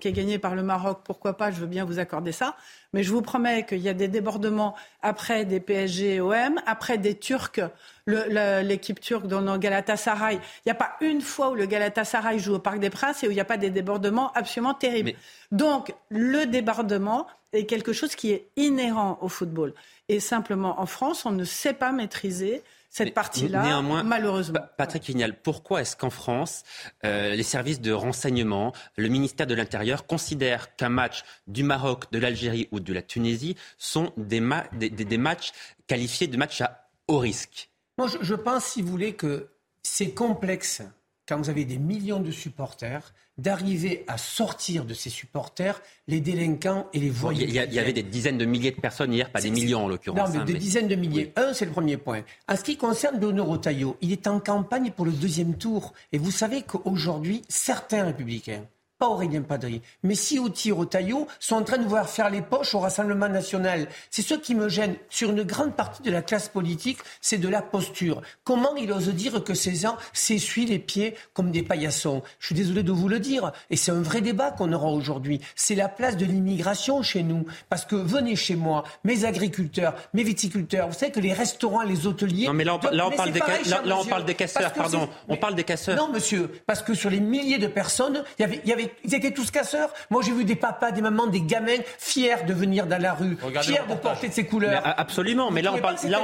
[0.00, 1.00] qui est gagné par le Maroc.
[1.04, 2.56] Pourquoi pas Je veux bien vous accorder ça.
[2.92, 6.98] Mais je vous promets qu'il y a des débordements après des PSG et OM, après
[6.98, 7.60] des Turcs,
[8.06, 10.34] l'équipe turque dans le Galatasaray.
[10.34, 13.28] Il n'y a pas une fois où le Galatasaray joue au Parc des Princes et
[13.28, 15.12] où il n'y a pas des débordements absolument terribles.
[15.52, 19.74] Donc, le débordement est quelque chose qui est inhérent au football.
[20.08, 24.58] Et simplement, en France, on ne sait pas maîtriser cette partie-là, malheureusement.
[24.76, 26.64] Patrick Vignal, pourquoi est-ce qu'en France,
[27.04, 32.18] euh, les services de renseignement, le ministère de l'Intérieur considèrent qu'un match du Maroc, de
[32.18, 35.52] l'Algérie ou de la Tunisie sont des, des, matchs
[35.86, 37.70] qualifiés de matchs à haut risque?
[37.96, 39.50] Moi, je, je pense, si vous voulez, que
[39.84, 40.82] c'est complexe
[41.30, 46.88] quand vous avez des millions de supporters, d'arriver à sortir de ces supporters les délinquants
[46.92, 47.42] et les voyous.
[47.42, 50.28] Il y, avait des dizaines de milliers de personnes hier, pas des millions en l'occurrence.
[50.30, 51.32] Non, mais hein, des dizaines de milliers.
[51.36, 52.22] Un, c'est le premier point.
[52.48, 55.92] En ce qui concerne Bruno Rotaillot, il est en campagne pour le deuxième tour.
[56.10, 58.64] Et vous savez qu'aujourd'hui, certains républicains,
[59.00, 62.28] pas Aurélien Padry, mais si au tir au taillot sont en train de voir faire
[62.28, 63.88] les poches au Rassemblement national.
[64.10, 67.48] C'est ce qui me gêne sur une grande partie de la classe politique, c'est de
[67.48, 68.20] la posture.
[68.44, 72.22] Comment il ose dire que ces gens s'essuient les pieds comme des paillassons?
[72.40, 75.40] Je suis désolé de vous le dire, et c'est un vrai débat qu'on aura aujourd'hui.
[75.56, 80.24] C'est la place de l'immigration chez nous, parce que venez chez moi, mes agriculteurs, mes
[80.24, 82.48] viticulteurs, vous savez que les restaurants, les hôteliers...
[82.48, 82.78] Non mais là on,
[83.10, 85.96] parle, des, là, on parle des casseurs, pardon, on parle des casseurs.
[85.96, 89.14] Non monsieur, parce que sur les milliers de personnes, il y avait, y avait ils
[89.14, 89.92] étaient tous casseurs.
[90.10, 93.36] Moi, j'ai vu des papas, des mamans, des gamins fiers de venir dans la rue,
[93.62, 94.82] fiers de porter de ces couleurs.
[94.96, 95.96] absolument, mais là on parle.
[96.08, 96.20] Là,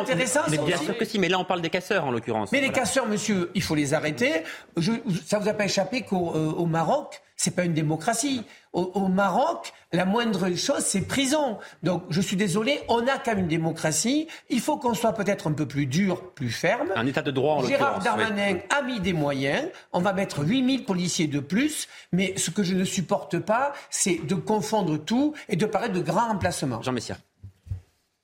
[0.51, 2.53] mais bien sûr que si, mais là on parle des casseurs en l'occurrence.
[2.53, 4.43] Mais les casseurs, monsieur, il faut les arrêter.
[4.77, 4.93] Je,
[5.25, 8.45] ça vous a pas échappé qu'au euh, Maroc, c'est pas une démocratie.
[8.73, 11.59] Au, Maroc, la moindre chose, c'est prison.
[11.83, 14.29] Donc, je suis désolé, on a quand même une démocratie.
[14.51, 16.89] Il faut qu'on soit peut-être un peu plus dur, plus ferme.
[16.95, 19.69] Un état de droit, en Gérard Darmanin a mis des moyens.
[19.93, 21.89] On va mettre 8000 policiers de plus.
[22.13, 26.01] Mais ce que je ne supporte pas, c'est de confondre tout et de paraître de
[26.01, 26.83] grands remplacements.
[26.83, 27.17] Jean Messia.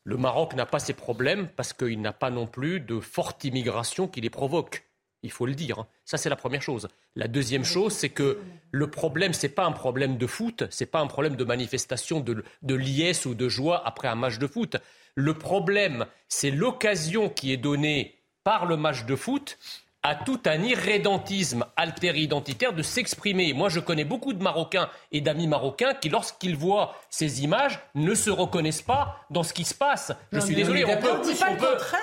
[0.04, 4.08] Le Maroc n'a pas ces problèmes parce qu'il n'a pas non plus de forte immigration
[4.08, 4.84] qui les provoque.
[5.22, 5.78] Il faut le dire.
[5.78, 5.86] Hein.
[6.04, 6.88] Ça, c'est la première chose.
[7.14, 10.82] La deuxième chose, c'est que le problème, ce n'est pas un problème de foot, ce
[10.82, 14.38] n'est pas un problème de manifestation de, de liesse ou de joie après un match
[14.38, 14.76] de foot.
[15.14, 19.58] Le problème, c'est l'occasion qui est donnée par le match de foot
[20.02, 23.52] à tout un irrédentisme alter-identitaire de s'exprimer.
[23.52, 28.14] Moi, je connais beaucoup de Marocains et d'amis marocains qui, lorsqu'ils voient ces images, ne
[28.14, 30.12] se reconnaissent pas dans ce qui se passe.
[30.32, 31.08] Je suis désolé, on peut,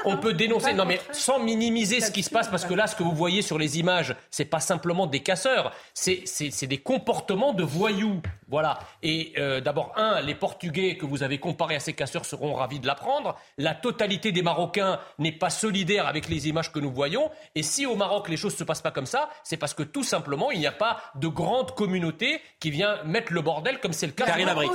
[0.06, 2.96] on peut, dénoncer, non mais sans minimiser ce qui se passe, parce que là, ce
[2.96, 7.64] que vous voyez sur les images, c'est pas simplement des casseurs, c'est des comportements de
[7.64, 8.22] voyous.
[8.48, 8.80] Voilà.
[9.04, 12.80] Et euh, d'abord, un, les Portugais que vous avez comparés à ces casseurs seront ravis
[12.80, 13.38] de l'apprendre.
[13.58, 17.30] La totalité des Marocains n'est pas solidaire avec les images que nous voyons.
[17.54, 19.84] Et si au Maroc les choses ne se passent pas comme ça, c'est parce que
[19.84, 23.94] tout simplement il n'y a pas de grande communauté qui vient mettre le bordel comme
[23.94, 24.26] c'est le cas.
[24.26, 24.72] Karim Abrik,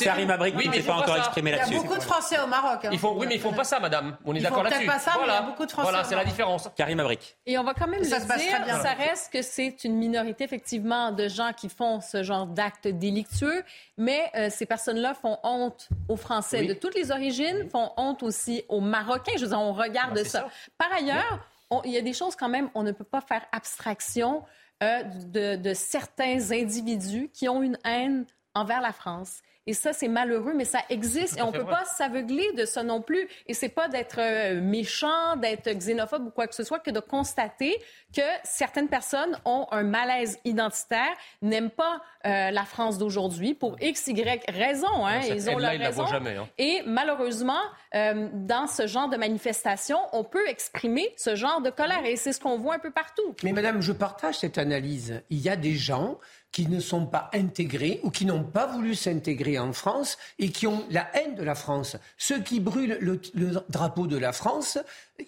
[0.00, 1.70] Karim Abrik, oui, ne s'est pas encore exprimé là-dessus.
[1.70, 2.84] Il y a beaucoup de Français au Maroc.
[2.84, 2.90] Hein.
[2.92, 4.16] Ils font, oui, mais ils font pas ça, madame.
[4.24, 4.86] On est d'accord là-dessus.
[4.86, 5.32] Pas ça, voilà.
[5.32, 5.90] il y a beaucoup de Français.
[5.90, 6.68] Voilà, c'est la différence.
[6.76, 7.36] Karim Abrik.
[7.46, 11.12] Et on va quand même ça le dire, ça reste que c'est une minorité effectivement
[11.12, 13.62] de gens qui font ce genre d'actes délictueux,
[13.96, 18.64] mais euh, ces personnes-là font honte aux Français de toutes les origines, font honte aussi
[18.68, 19.32] aux Marocains.
[19.36, 20.48] Je veux dire, on regarde ben, ça.
[20.78, 21.40] Par ailleurs
[21.84, 24.44] il y a des choses quand même, on ne peut pas faire abstraction
[24.82, 29.40] euh, de, de, certains individus qui ont une haine envers la France.
[29.66, 32.82] Et ça, c'est malheureux, mais ça existe et on ne peut pas s'aveugler de ça
[32.82, 33.28] non plus.
[33.46, 37.00] Et c'est pas d'être euh, méchant, d'être xénophobe ou quoi que ce soit que de
[37.00, 37.76] constater
[38.14, 44.06] que certaines personnes ont un malaise identitaire, n'aiment pas euh, la France d'aujourd'hui pour x,
[44.06, 45.04] y raison.
[45.04, 46.06] Hein, ils ont leur raison.
[46.06, 46.48] Jamais, hein.
[46.58, 47.60] Et malheureusement,
[47.94, 52.32] euh, dans ce genre de manifestation, on peut exprimer ce genre de colère et c'est
[52.32, 53.34] ce qu'on voit un peu partout.
[53.42, 55.22] Mais madame, je partage cette analyse.
[55.30, 56.18] Il y a des gens
[56.52, 60.66] qui ne sont pas intégrés ou qui n'ont pas voulu s'intégrer en France et qui
[60.66, 61.96] ont la haine de la France.
[62.18, 63.20] Ceux qui brûlent le,
[63.68, 64.78] drapeau de la France,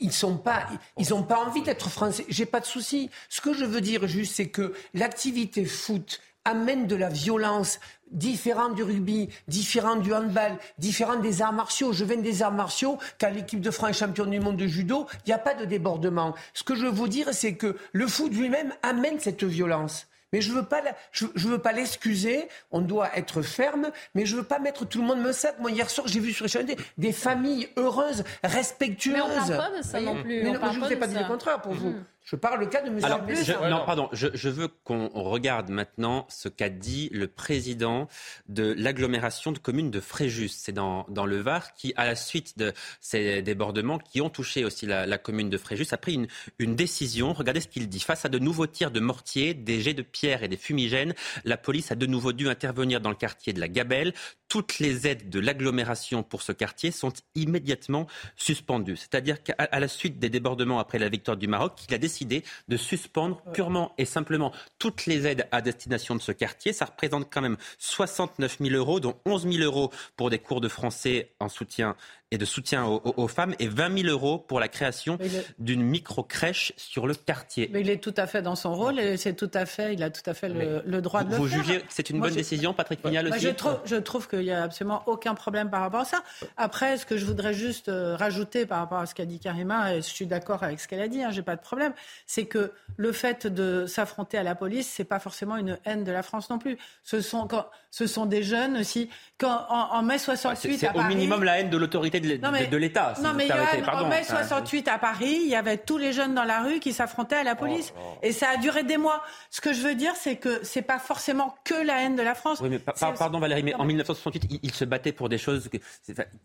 [0.00, 0.66] ils n'ont pas,
[0.98, 2.24] ils ont pas envie d'être français.
[2.28, 3.10] J'ai pas de souci.
[3.28, 7.78] Ce que je veux dire juste, c'est que l'activité foot amène de la violence
[8.10, 11.92] différente du rugby, différente du handball, différente des arts martiaux.
[11.92, 15.06] Je viens des arts martiaux, quand l'équipe de France est championne du monde de judo,
[15.26, 16.34] il n'y a pas de débordement.
[16.54, 20.06] Ce que je veux vous dire, c'est que le foot lui-même amène cette violence.
[20.32, 22.48] Mais je veux pas, je, veux pas l'excuser.
[22.70, 25.58] On doit être ferme, mais je veux pas mettre tout le monde me sac.
[25.58, 29.14] Moi hier soir, j'ai vu sur les chaînes des, familles heureuses, respectueuses.
[29.14, 30.42] Mais on parle pas de ça non plus.
[30.42, 31.94] Mais je vous ai pas dit le contraire pour vous.
[32.30, 33.00] Je parle le cas de M.
[33.02, 33.22] Alors,
[33.70, 38.06] non, pardon, je, je veux qu'on regarde maintenant ce qu'a dit le président
[38.50, 40.48] de l'agglomération de communes de Fréjus.
[40.48, 44.66] C'est dans, dans le Var qui, à la suite de ces débordements qui ont touché
[44.66, 46.26] aussi la, la commune de Fréjus, a pris une,
[46.58, 47.32] une décision.
[47.32, 48.00] Regardez ce qu'il dit.
[48.00, 51.14] Face à de nouveaux tirs de mortier, des jets de pierre et des fumigènes,
[51.46, 54.12] la police a de nouveau dû intervenir dans le quartier de la Gabelle.
[54.48, 58.96] Toutes les aides de l'agglomération pour ce quartier sont immédiatement suspendues.
[58.96, 62.76] C'est-à-dire qu'à la suite des débordements après la victoire du Maroc, il a décidé de
[62.76, 66.72] suspendre purement et simplement toutes les aides à destination de ce quartier.
[66.72, 70.68] Ça représente quand même 69 000 euros, dont 11 000 euros pour des cours de
[70.68, 71.96] français en soutien
[72.30, 75.18] et de soutien aux, femmes et 20 000 euros pour la création
[75.58, 77.70] d'une micro-crèche sur le quartier.
[77.72, 80.02] Mais il est tout à fait dans son rôle et c'est tout à fait, il
[80.02, 81.58] a tout à fait le, droit de vous le faire.
[81.58, 84.40] Vous jugez que c'est une bonne décision, Patrick Vignal aussi je trouve, je trouve qu'il
[84.40, 86.22] n'y a absolument aucun problème par rapport à ça.
[86.56, 89.94] Après, ce que je voudrais juste euh, rajouter par rapport à ce qu'a dit Karima,
[89.94, 91.94] et je suis d'accord avec ce qu'elle a dit, hein, j'ai pas de problème,
[92.26, 96.12] c'est que le fait de s'affronter à la police, c'est pas forcément une haine de
[96.12, 96.78] la France non plus.
[97.04, 99.08] Ce sont, quand, ce sont des jeunes aussi.
[99.38, 103.14] Quand, en, mai 68, c'est au minimum la haine de l'autorité de l'État.
[103.22, 106.62] non, mais en mai 68 à Paris, il y avait tous les jeunes dans la
[106.62, 107.92] rue qui s'affrontaient à la oh, police.
[107.96, 108.18] Oh.
[108.22, 109.22] Et ça a duré des mois.
[109.50, 112.34] Ce que je veux dire, c'est que c'est pas forcément que la haine de la
[112.34, 112.58] France.
[112.60, 115.68] Oui, mais pardon Valérie, mais en 1968, il, se battait pour des choses,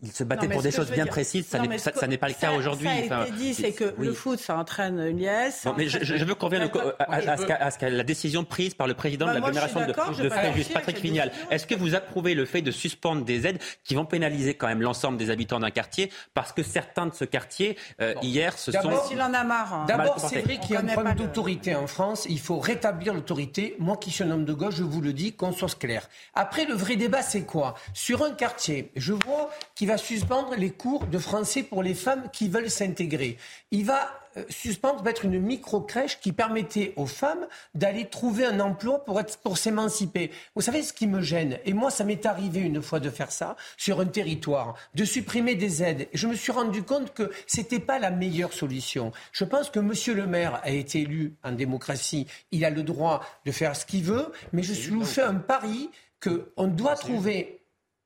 [0.01, 1.47] il se battait pour des choses bien précises.
[1.47, 2.87] Ça n'est pas le cas aujourd'hui.
[3.07, 5.67] Ça a été dit, c'est que le foot, ça entraîne une liesse.
[5.77, 9.39] mais je, veux qu'on revienne à, ce la décision prise par le président de bah,
[9.39, 11.31] l'agglomération de, de Fréjus, Patrick Vignal.
[11.51, 14.81] Est-ce que vous approuvez le fait de suspendre des aides qui vont pénaliser quand même
[14.81, 18.91] l'ensemble des habitants d'un quartier parce que certains de ce quartier, euh, hier, se sont...
[19.07, 19.73] S'il en a marre.
[19.73, 19.85] Hein.
[19.87, 22.25] D'abord, c'est vrai qu'il y a un problème d'autorité en France.
[22.29, 23.75] Il faut rétablir l'autorité.
[23.79, 26.09] Moi qui suis un homme de gauche, je vous le dis, qu'on soit clair.
[26.33, 27.75] Après, le vrai débat, c'est quoi?
[27.93, 32.23] Sur un quartier, je vois qu'il va suspendre les cours de français pour les femmes
[32.31, 33.37] qui veulent s'intégrer.
[33.71, 39.19] Il va suspendre peut-être une micro-crèche qui permettait aux femmes d'aller trouver un emploi pour,
[39.19, 40.31] être, pour s'émanciper.
[40.55, 41.59] Vous savez ce qui me gêne?
[41.65, 45.55] Et moi, ça m'est arrivé une fois de faire ça sur un territoire, de supprimer
[45.55, 46.07] des aides.
[46.13, 49.11] Je me suis rendu compte que ce n'était pas la meilleure solution.
[49.31, 52.27] Je pense que Monsieur le maire a été élu en démocratie.
[52.51, 55.89] Il a le droit de faire ce qu'il veut, mais je vous fais un pari
[56.21, 57.59] qu'on doit trouver...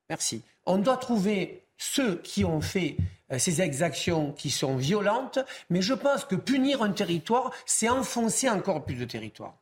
[0.10, 0.42] Merci.
[0.66, 2.98] On doit trouver ceux qui ont fait
[3.32, 8.50] euh, ces exactions qui sont violentes, mais je pense que punir un territoire, c'est enfoncer
[8.50, 9.56] encore plus de territoire.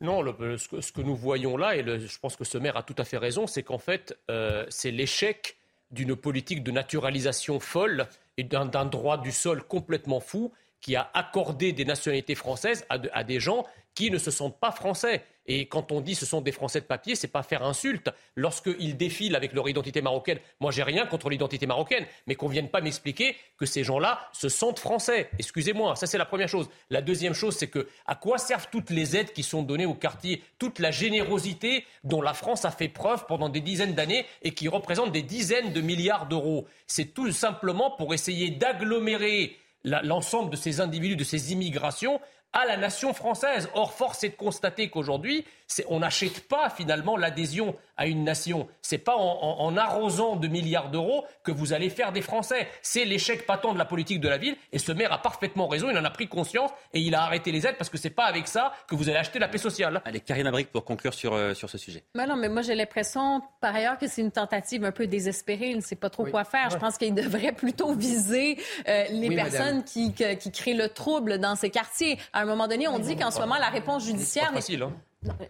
[0.00, 0.24] non,
[0.56, 3.18] ce, que, nous voyons là, et je pense que ce maire a tout à fait
[3.18, 5.56] raison, c'est qu'en fait, euh, c'est l'échec
[5.90, 8.06] d'une politique de naturalisation folle
[8.36, 13.40] et d'un droit du sol complètement fou qui a accordé des nationalités françaises à des
[13.40, 15.24] gens qui ne se sentent pas français.
[15.48, 18.10] Et quand on dit ce sont des Français de papier, c'est pas faire insulte.
[18.36, 22.68] Lorsqu'ils défilent avec leur identité marocaine, moi j'ai rien contre l'identité marocaine, mais qu'on vienne
[22.68, 25.30] pas m'expliquer que ces gens-là se sentent français.
[25.38, 26.68] Excusez-moi, ça c'est la première chose.
[26.90, 29.94] La deuxième chose, c'est que à quoi servent toutes les aides qui sont données au
[29.94, 34.52] quartier, toute la générosité dont la France a fait preuve pendant des dizaines d'années et
[34.52, 36.66] qui représente des dizaines de milliards d'euros.
[36.86, 42.20] C'est tout simplement pour essayer d'agglomérer l'ensemble de ces individus, de ces immigrations,
[42.52, 43.68] à la nation française.
[43.74, 45.44] Or, force est de constater qu'aujourd'hui,
[45.88, 48.68] on n'achète pas finalement l'adhésion à une nation.
[48.80, 52.68] C'est pas en, arrosant de milliards d'euros que vous allez faire des Français.
[52.80, 54.56] C'est l'échec patent de la politique de la ville.
[54.72, 55.90] Et ce maire a parfaitement raison.
[55.90, 58.24] Il en a pris conscience et il a arrêté les aides parce que c'est pas
[58.24, 60.00] avec ça que vous allez acheter la paix sociale.
[60.04, 62.04] Allez, Karine Abric pour conclure sur, euh, sur ce sujet.
[62.14, 65.70] Ben non, mais moi j'ai l'impression par ailleurs que c'est une tentative un peu désespérée.
[65.70, 66.70] Il ne sait pas trop quoi faire.
[66.70, 68.58] Je pense qu'il devrait plutôt viser
[68.88, 72.18] euh, les personnes qui, qui, créent le trouble dans ces quartiers.
[72.38, 74.50] À un moment donné, on dit qu'en ce moment la réponse judiciaire.
[74.50, 74.92] C'est facile, hein.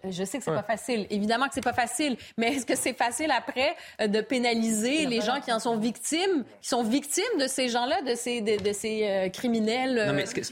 [0.03, 1.05] Je sais que c'est pas facile.
[1.11, 2.17] Évidemment que c'est pas facile.
[2.37, 6.43] Mais est-ce que c'est facile après euh, de pénaliser les gens qui en sont victimes,
[6.61, 10.05] qui sont victimes de ces gens-là, de ces, de, ces euh, criminels?
[10.07, 10.51] Non, mais ce que, ce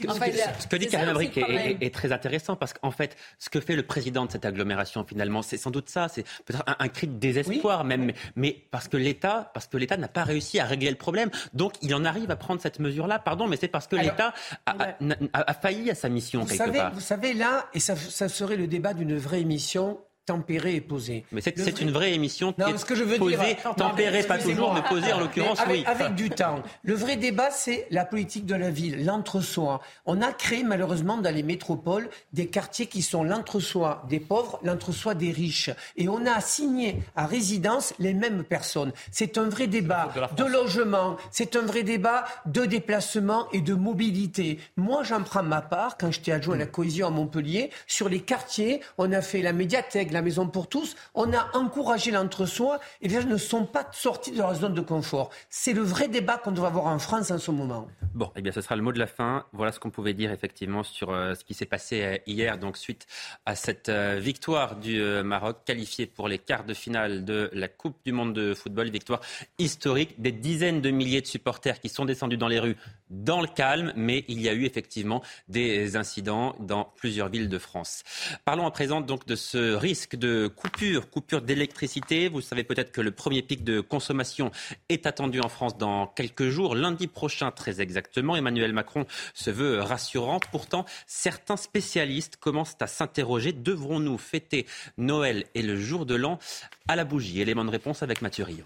[0.68, 4.24] que, dit Karine Abric est, très intéressant parce qu'en fait, ce que fait le président
[4.24, 6.08] de cette agglomération, finalement, c'est sans doute ça.
[6.08, 10.08] C'est peut-être un, cri de désespoir même, mais, parce que l'État, parce que l'État n'a
[10.08, 11.30] pas réussi à régler le problème.
[11.54, 13.18] Donc, il en arrive à prendre cette mesure-là.
[13.18, 14.32] Pardon, mais c'est parce que l'État
[14.66, 16.94] a, failli à sa mission vous quelque savez, part.
[16.94, 20.80] Vous savez, là, et ça, ça serait le débat d'une une vraie émission tempérée et
[20.82, 21.24] posée.
[21.32, 24.82] Mais c'est une vraie émission qui ce que je veux posée, tempérée, pas toujours, mais
[24.82, 25.82] posée en l'occurrence, oui.
[25.86, 26.62] Avec du temps.
[26.82, 29.80] Le vrai débat, c'est la politique de la ville, l'entre-soi.
[30.04, 35.14] On a créé malheureusement dans les métropoles des quartiers qui sont l'entre-soi des pauvres, l'entre-soi
[35.14, 35.70] des riches.
[35.96, 38.92] Et on a assigné à résidence les mêmes personnes.
[39.10, 43.72] C'est un vrai débat de, de logement, c'est un vrai débat de déplacement et de
[43.72, 44.58] mobilité.
[44.76, 48.20] Moi, j'en prends ma part, quand j'étais adjoint à la cohésion à Montpellier, sur les
[48.20, 50.96] quartiers, on a fait la médiathèque, la maison pour tous.
[51.14, 54.80] On a encouragé l'entre-soi et les gens ne sont pas sortis de leur zone de
[54.80, 55.30] confort.
[55.48, 57.86] C'est le vrai débat qu'on doit avoir en France en ce moment.
[58.14, 59.46] Bon, eh bien, ce sera le mot de la fin.
[59.52, 62.76] Voilà ce qu'on pouvait dire effectivement sur euh, ce qui s'est passé euh, hier, donc
[62.76, 63.06] suite
[63.46, 67.98] à cette euh, victoire du Maroc qualifié pour les quarts de finale de la Coupe
[68.04, 69.20] du Monde de football, victoire
[69.58, 70.20] historique.
[70.20, 72.76] Des dizaines de milliers de supporters qui sont descendus dans les rues
[73.10, 77.58] dans le calme, mais il y a eu effectivement des incidents dans plusieurs villes de
[77.58, 78.02] France.
[78.44, 82.28] Parlons à présent donc de ce risque de coupure, coupure d'électricité.
[82.28, 84.50] Vous savez peut-être que le premier pic de consommation
[84.88, 88.36] est attendu en France dans quelques jours, lundi prochain très exactement.
[88.36, 90.40] Emmanuel Macron se veut rassurant.
[90.50, 94.66] Pourtant, certains spécialistes commencent à s'interroger devrons-nous fêter
[94.96, 96.38] Noël et le jour de l'an
[96.86, 97.40] à la bougie?
[97.40, 98.64] Élément de réponse avec Mathieu Rio.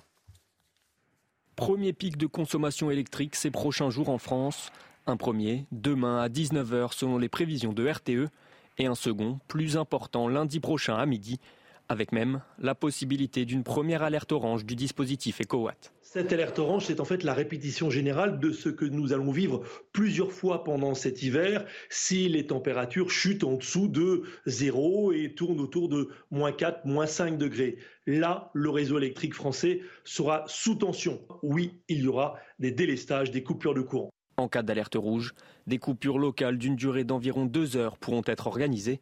[1.56, 4.72] Premier pic de consommation électrique ces prochains jours en France.
[5.06, 8.28] Un premier, demain à 19h selon les prévisions de RTE,
[8.78, 11.38] et un second, plus important, lundi prochain à midi,
[11.88, 15.92] avec même la possibilité d'une première alerte orange du dispositif EcoWatt.
[16.00, 19.62] Cette alerte orange, c'est en fait la répétition générale de ce que nous allons vivre
[19.92, 25.60] plusieurs fois pendant cet hiver si les températures chutent en dessous de zéro et tournent
[25.60, 27.78] autour de moins 4, moins 5 degrés.
[28.06, 31.20] Là, le réseau électrique français sera sous tension.
[31.42, 34.10] Oui, il y aura des délestages, des coupures de courant.
[34.36, 35.34] En cas d'alerte rouge,
[35.66, 39.00] des coupures locales d'une durée d'environ deux heures pourront être organisées.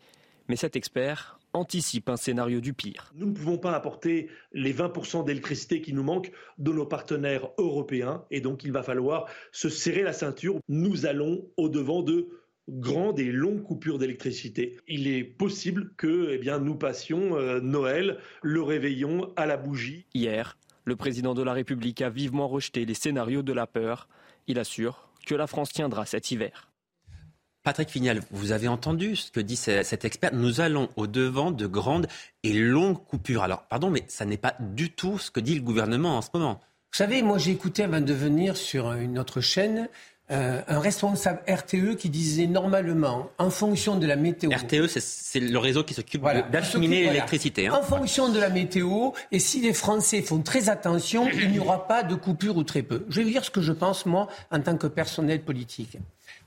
[0.49, 3.13] Mais cet expert anticipe un scénario du pire.
[3.15, 8.25] Nous ne pouvons pas apporter les 20% d'électricité qui nous manquent de nos partenaires européens
[8.31, 10.59] et donc il va falloir se serrer la ceinture.
[10.69, 12.29] Nous allons au-devant de
[12.69, 14.77] grandes et longues coupures d'électricité.
[14.87, 20.07] Il est possible que eh bien, nous passions euh, Noël, le réveillon à la bougie.
[20.15, 24.09] Hier, le président de la République a vivement rejeté les scénarios de la peur.
[24.47, 26.71] Il assure que la France tiendra cet hiver.
[27.63, 30.35] Patrick Fignal, vous avez entendu ce que dit cet expert.
[30.35, 32.07] Nous allons au-devant de grandes
[32.43, 33.43] et longues coupures.
[33.43, 36.31] Alors, pardon, mais ça n'est pas du tout ce que dit le gouvernement en ce
[36.33, 36.61] moment.
[36.93, 39.89] Vous savez, moi j'ai écouté avant de venir sur une autre chaîne
[40.31, 44.51] euh, un responsable RTE qui disait normalement, en fonction de la météo.
[44.51, 47.67] RTE, c'est le réseau qui s'occupe d'acheminer l'électricité.
[47.67, 47.79] Hein.
[47.81, 51.89] En fonction de la météo, et si les Français font très attention, il n'y aura
[51.89, 53.05] pas de coupure ou très peu.
[53.09, 55.99] Je vais vous dire ce que je pense, moi, en tant que personnel politique.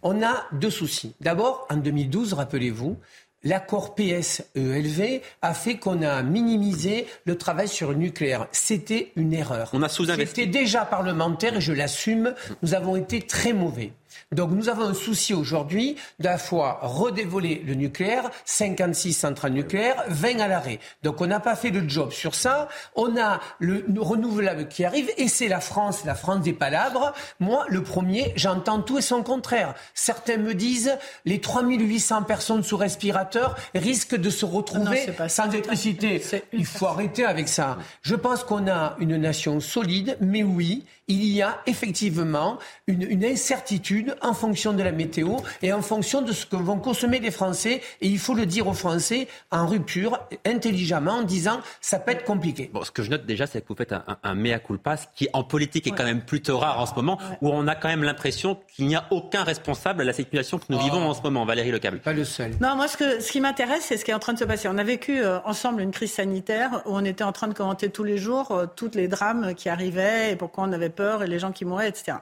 [0.01, 1.13] On a deux soucis.
[1.21, 2.97] D'abord, en 2012, rappelez-vous,
[3.43, 8.47] l'accord PS-ELV a fait qu'on a minimisé le travail sur le nucléaire.
[8.51, 9.69] C'était une erreur.
[9.73, 10.41] On a sous-investi.
[10.41, 12.33] C'était déjà parlementaire et je l'assume.
[12.61, 13.91] Nous avons été très mauvais.
[14.31, 20.39] Donc nous avons un souci aujourd'hui d'à fois redévoler le nucléaire, 56 centrales nucléaires, 20
[20.39, 20.79] à l'arrêt.
[21.03, 22.67] Donc on n'a pas fait le job sur ça.
[22.95, 27.13] On a le renouvelable qui arrive et c'est la France, la France des palabres.
[27.39, 29.73] Moi, le premier, j'entends tout et son contraire.
[29.93, 36.21] Certains me disent les 3800 personnes sous respirateur risquent de se retrouver sans électricité.
[36.51, 37.77] Il faut arrêter avec ça.
[38.01, 43.25] Je pense qu'on a une nation solide, mais oui, il y a effectivement une, une,
[43.25, 47.31] incertitude en fonction de la météo et en fonction de ce que vont consommer les
[47.31, 47.81] Français.
[48.01, 52.23] Et il faut le dire aux Français en rupture, intelligemment, en disant ça peut être
[52.23, 52.69] compliqué.
[52.73, 55.07] Bon, ce que je note déjà, c'est que vous faites un, un, mea culpa, ce
[55.15, 57.89] qui en politique est quand même plutôt rare en ce moment, où on a quand
[57.89, 60.83] même l'impression qu'il n'y a aucun responsable à la situation que nous oh.
[60.83, 61.45] vivons en ce moment.
[61.45, 61.99] Valérie Lecam.
[61.99, 62.51] Pas le seul.
[62.61, 64.45] Non, moi, ce, que, ce qui m'intéresse, c'est ce qui est en train de se
[64.45, 64.67] passer.
[64.67, 67.89] On a vécu euh, ensemble une crise sanitaire où on était en train de commenter
[67.89, 71.27] tous les jours euh, tous les drames qui arrivaient et pourquoi on avait peur et
[71.27, 72.17] les gens qui mouraient, etc.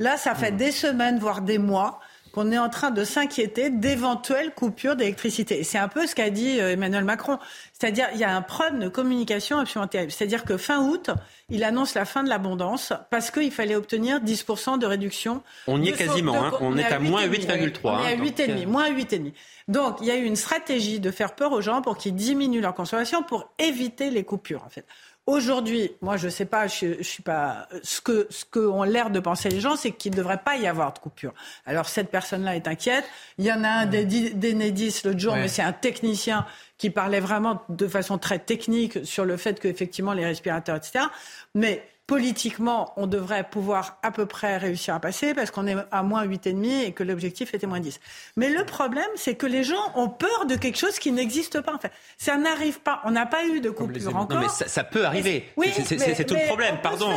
[0.00, 2.00] Là, ça fait des semaines, voire des mois
[2.36, 5.64] qu'on est en train de s'inquiéter d'éventuelles coupures d'électricité.
[5.64, 7.38] C'est un peu ce qu'a dit euh, Emmanuel Macron.
[7.72, 10.12] C'est-à-dire, il y a un problème de communication absolument terrible.
[10.12, 11.08] C'est-à-dire que fin août,
[11.48, 15.42] il annonce la fin de l'abondance parce qu'il fallait obtenir 10% de réduction.
[15.66, 16.52] On y est quasiment, hein.
[16.60, 17.80] on, est à, moins 8,3.
[17.84, 19.32] On est à 8,5, hein, moins 8,5.
[19.68, 22.60] Donc, il y a eu une stratégie de faire peur aux gens pour qu'ils diminuent
[22.60, 24.84] leur consommation pour éviter les coupures, en fait.
[25.26, 27.68] Aujourd'hui, moi, je ne sais pas, je, je, suis pas.
[27.82, 30.56] Ce que ce que ont l'air de penser les gens, c'est qu'il ne devrait pas
[30.56, 31.34] y avoir de coupure.
[31.66, 33.04] Alors cette personne-là est inquiète.
[33.38, 36.46] Il y en a un d'Enedis l'autre jour, mais c'est un technicien
[36.78, 41.06] qui parlait vraiment de façon très technique sur le fait qu'effectivement les respirateurs, etc.
[41.54, 46.02] Mais politiquement, on devrait pouvoir à peu près réussir à passer parce qu'on est à
[46.04, 47.98] moins 8,5 et que l'objectif était moins 10.
[48.36, 51.74] Mais le problème, c'est que les gens ont peur de quelque chose qui n'existe pas.
[51.74, 53.00] En fait, ça n'arrive pas.
[53.04, 54.40] On n'a pas eu de coupure encore.
[54.40, 55.50] Non, mais ça, peut arriver.
[55.56, 56.76] Oui, c'est tout le problème.
[56.80, 57.10] Pardon.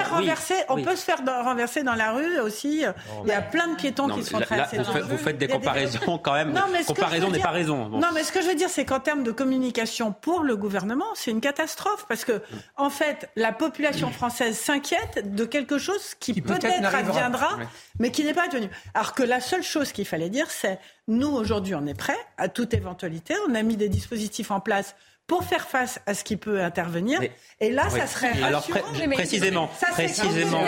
[0.69, 2.83] on peut se faire renverser dans la rue aussi.
[3.23, 6.17] Il y a plein de piétons qui se font traverser vous, vous faites des comparaisons
[6.17, 6.51] quand même.
[6.51, 7.89] Non, mais comparaison n'est pas raison.
[7.89, 11.05] Non, mais ce que je veux dire, c'est qu'en termes de communication pour le gouvernement,
[11.13, 12.41] c'est une catastrophe parce que,
[12.75, 14.78] en fait, la population française s'inquiète
[15.23, 17.57] de quelque chose qui, peut-être adviendra,
[17.99, 18.69] mais qui n'est pas advenu.
[18.93, 22.49] Alors que la seule chose qu'il fallait dire, c'est nous, aujourd'hui, on est prêts à
[22.49, 23.33] toute éventualité.
[23.47, 24.95] On a mis des dispositifs en place
[25.29, 27.21] pour faire face à ce qui peut intervenir.
[27.61, 28.67] et là, ça serait Alors
[29.13, 30.63] précisément, précisément,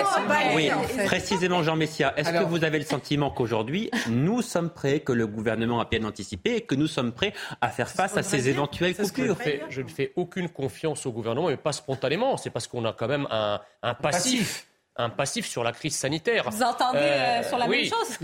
[0.55, 0.69] oui,
[1.07, 5.25] précisément, Jean Messia, est-ce que vous avez le sentiment qu'aujourd'hui, nous sommes prêts, que le
[5.25, 8.95] gouvernement a bien anticipé et que nous sommes prêts à faire face à ces éventuelles
[8.95, 9.35] coupures
[9.69, 12.37] Je ne fais aucune confiance au gouvernement, mais pas spontanément.
[12.37, 14.67] C'est parce qu'on a quand même un, passif.
[14.95, 16.47] Un passif sur la crise sanitaire.
[16.51, 18.19] Vous entendez euh, euh, sur la même chose?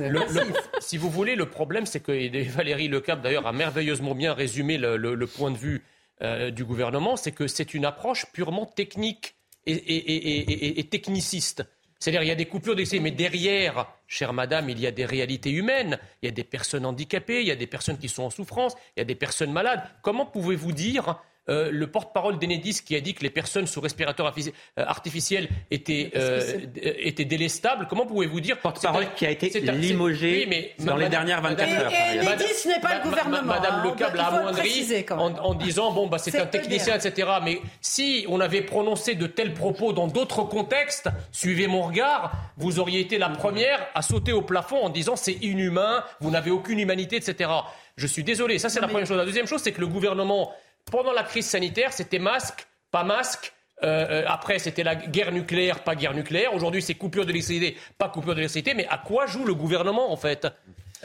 [0.80, 2.12] Si vous voulez, le problème, c'est que
[2.52, 5.82] Valérie Lecap, d'ailleurs, a merveilleusement bien résumé le point de vue
[6.22, 11.64] euh, du gouvernement, c'est que c'est une approche purement technique et, techniciste.
[12.00, 15.06] C'est-à-dire, il y a des coupures d'essai, mais derrière, chère madame, il y a des
[15.06, 16.00] réalités humaines.
[16.22, 18.76] Il y a des personnes handicapées, il y a des personnes qui sont en souffrance,
[18.96, 19.84] il y a des personnes malades.
[20.04, 24.28] Comment pouvez-vous dire euh, le porte-parole d'Enedis qui a dit que les personnes sous respirateur
[24.28, 27.88] euh, artificiel étaient, euh, étaient délestables.
[27.90, 31.92] Comment pouvez-vous dire Porte-parole qui a été limogé dans les dernières 24 heures.
[31.92, 33.44] Et Enedis n'est pas le gouvernement.
[33.44, 37.30] Madame hein, Le Câble a amoindri en, disant bon, bah, c'est un technicien, etc.
[37.44, 42.80] Mais si on avait prononcé de tels propos dans d'autres contextes, suivez mon regard, vous
[42.80, 46.80] auriez été la première à sauter au plafond en disant c'est inhumain, vous n'avez aucune
[46.80, 47.50] humanité, etc.
[47.96, 49.18] Je suis désolé, ça c'est la première chose.
[49.18, 50.52] La deuxième chose, c'est que le gouvernement
[50.92, 53.54] pendant la crise sanitaire, c'était masque, pas masque.
[53.84, 56.54] Euh, euh, après, c'était la guerre nucléaire, pas guerre nucléaire.
[56.54, 58.74] Aujourd'hui, c'est coupure d'électricité, pas coupure d'électricité.
[58.74, 60.48] Mais à quoi joue le gouvernement, en fait?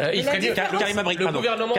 [0.00, 1.74] Euh, il le gouvernement,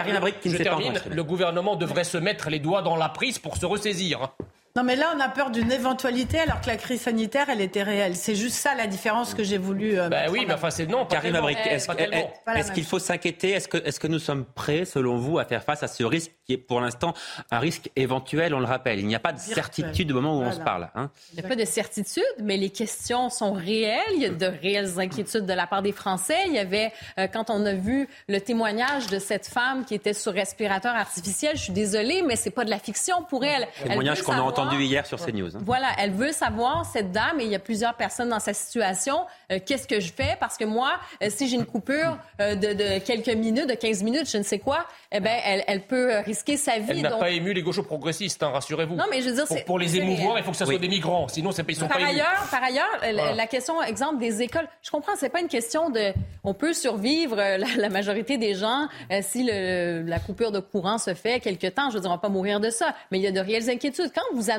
[0.45, 4.29] je termine, le gouvernement devrait se mettre les doigts dans la prise pour se ressaisir.
[4.75, 7.83] Non, mais là, on a peur d'une éventualité alors que la crise sanitaire, elle était
[7.83, 8.15] réelle.
[8.15, 9.99] C'est juste ça la différence que j'ai voulu.
[9.99, 11.05] Euh, bah oui, mais enfin, c'est non.
[11.05, 15.37] Karim Abrik, est-ce qu'il faut s'inquiéter Est-ce que, est que nous sommes prêts, selon vous,
[15.37, 17.13] à faire face à ce risque qui est pour l'instant
[17.51, 20.41] un risque éventuel On le rappelle, il n'y a pas de certitude au moment où
[20.41, 20.89] on se parle.
[20.95, 21.11] Hein?
[21.33, 24.01] Il n'y a pas de certitude, mais les questions sont réelles.
[24.15, 26.45] Il y a de réelles inquiétudes de la part des Français.
[26.47, 30.13] Il y avait, euh, quand on a vu le témoignage de cette femme qui était
[30.13, 33.67] sur respirateur artificiel, je suis désolée, mais c'est pas de la fiction pour elle.
[33.83, 35.55] Témoignage qu'on a entendu hier sur CNews.
[35.55, 35.61] Hein.
[35.65, 39.25] Voilà, elle veut savoir, cette dame, et il y a plusieurs personnes dans sa situation,
[39.51, 40.37] euh, qu'est-ce que je fais?
[40.39, 44.29] Parce que moi, euh, si j'ai une coupure euh, de, quelques minutes, de 15 minutes,
[44.29, 46.85] je ne sais quoi, eh ben, elle, peut risquer sa vie.
[46.89, 48.95] Elle n'a pas ému les gauchos progressistes, hein, rassurez-vous.
[48.95, 50.87] Non, mais je veux dire, pour, pour les émouvoir, il faut que ce soit des
[50.87, 54.91] migrants, sinon ils sont par pas ailleurs, Par ailleurs, la question, exemple, des écoles, je
[54.91, 56.13] comprends, c'est pas une question de...
[56.43, 58.87] On peut survivre, la, majorité des gens,
[59.21, 62.29] si la coupure de courant se fait quelque temps, je veux dire, on va pas
[62.29, 64.11] mourir de ça, mais il y a de réelles inquiétudes.
[64.13, 64.49] Quand vous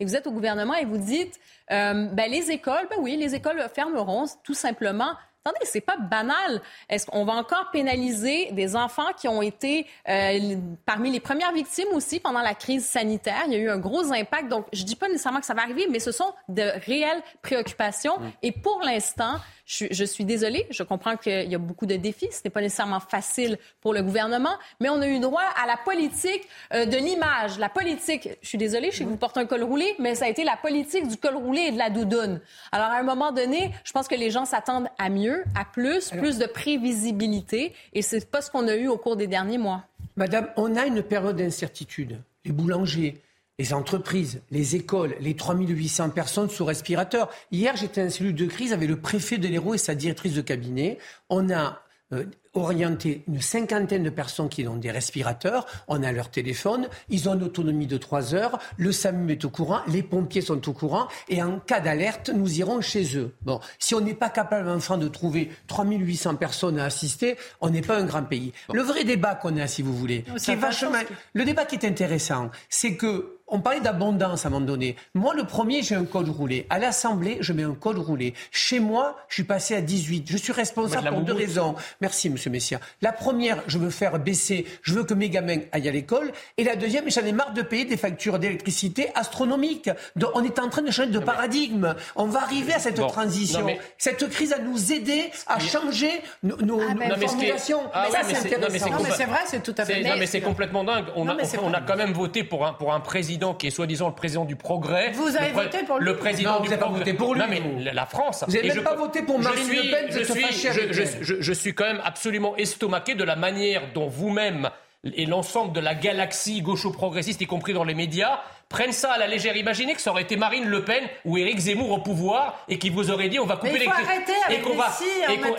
[0.00, 1.38] et vous êtes au gouvernement et vous dites,
[1.70, 5.14] euh, ben, les écoles, ben oui, les écoles fermeront tout simplement.
[5.44, 6.60] Attendez, c'est pas banal.
[6.88, 11.88] Est-ce qu'on va encore pénaliser des enfants qui ont été euh, parmi les premières victimes
[11.94, 13.42] aussi pendant la crise sanitaire?
[13.46, 14.48] Il y a eu un gros impact.
[14.48, 18.20] Donc, je dis pas nécessairement que ça va arriver, mais ce sont de réelles préoccupations.
[18.20, 18.32] Mm.
[18.42, 22.28] Et pour l'instant, je, suis désolée, je comprends qu'il y a beaucoup de défis.
[22.30, 25.76] Ce n'est pas nécessairement facile pour le gouvernement, mais on a eu droit à la
[25.76, 27.58] politique euh, de l'image.
[27.58, 30.26] La politique, je suis désolée, je sais que vous portez un col roulé, mais ça
[30.26, 32.40] a été la politique du col roulé et de la doudoune.
[32.70, 36.10] Alors, à un moment donné, je pense que les gens s'attendent à mieux, à plus,
[36.10, 39.84] plus de prévisibilité, et c'est pas ce qu'on a eu au cours des derniers mois.
[40.16, 42.20] Madame, on a une période d'incertitude.
[42.44, 43.20] Les boulangers,
[43.58, 47.30] les entreprises, les écoles, les 3800 personnes sous respirateur.
[47.50, 50.40] Hier, j'étais en cellule de crise avec le préfet de l'Hérault et sa directrice de
[50.40, 50.98] cabinet.
[51.28, 52.24] On a euh,
[52.54, 55.66] orienter une cinquantaine de personnes qui ont des respirateurs.
[55.88, 56.88] On a leur téléphone.
[57.08, 58.58] Ils ont une autonomie de trois heures.
[58.76, 59.80] Le SAMU est au courant.
[59.88, 61.08] Les pompiers sont au courant.
[61.28, 63.34] Et en cas d'alerte, nous irons chez eux.
[63.42, 67.82] Bon, si on n'est pas capable, enfin, de trouver 3800 personnes à assister, on n'est
[67.82, 68.52] pas un grand pays.
[68.72, 70.98] Le vrai débat qu'on a, si vous voulez, c'est vachement...
[71.32, 74.96] Le débat qui est intéressant, c'est que on parlait d'abondance à un moment donné.
[75.14, 76.66] Moi, le premier, j'ai un code roulé.
[76.70, 78.32] À l'Assemblée, je mets un code roulé.
[78.50, 80.24] Chez moi, je suis passé à 18.
[80.26, 81.74] Je suis responsable pour deux raisons.
[82.00, 82.80] Merci, monsieur Messia.
[83.00, 86.32] La première, je veux faire baisser, je veux que mes gamins aillent à l'école.
[86.56, 89.90] Et la deuxième, j'en ai marre de payer des factures d'électricité astronomiques.
[90.16, 91.94] Donc, on est en train de changer de paradigme.
[92.16, 93.66] On va arriver à cette transition.
[93.98, 96.10] Cette crise va nous aider à changer
[96.42, 97.82] nos, ah, ben, formulations.
[97.92, 98.90] Ah, ça, c'est intéressant.
[98.90, 100.02] Non, mais c'est vrai, c'est tout à fait.
[100.02, 101.06] Non, mais c'est complètement dingue.
[101.16, 104.08] On, a, on a quand même voté pour un, pour un président qui est soi-disant
[104.08, 105.12] le président du progrès.
[105.12, 106.06] Vous avez voté pour lui.
[106.06, 106.92] Le président non, du vous progrès.
[106.92, 107.40] Pas voté pour lui.
[107.40, 108.44] Non, mais la France.
[108.46, 110.06] Vous n'avez même pas voté pour Marine Le Pen.
[110.10, 114.70] Je suis, je, suis quand même absolument estomaqué de la manière dont vous-même
[115.04, 118.40] et l'ensemble de la galaxie gaucho-progressiste, y compris dans les médias,
[118.72, 119.56] prennent ça à la légère.
[119.56, 122.90] Imaginez que ça aurait été Marine Le Pen ou Éric Zemmour au pouvoir et qui
[122.90, 124.32] vous aurait dit on va couper l'électricité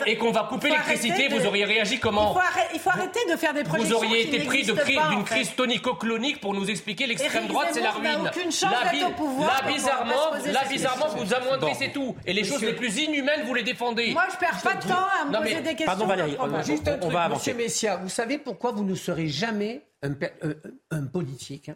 [0.06, 1.28] et qu'on va, couper l'électricité.
[1.28, 2.36] Vous auriez réagi comment
[2.74, 3.98] il faut, arrêter de faire des projections.
[3.98, 8.26] Vous auriez été pris d'une crise tonico-clonique pour nous expliquer l'extrême droite, c'est la ruine.
[8.26, 12.14] Aucune chance là, au pouvoir là, bizarrement, là, bizarrement, vous amoindrez, c'est tout.
[12.26, 14.12] Et les choses les plus inhumaines, vous les défendez.
[14.12, 15.86] Moi, je perds pas de temps à me poser des questions.
[15.86, 21.06] Pardon Valérie, juste un truc, Monsieur Messia, vous savez pourquoi vous ne serez jamais un
[21.06, 21.70] politique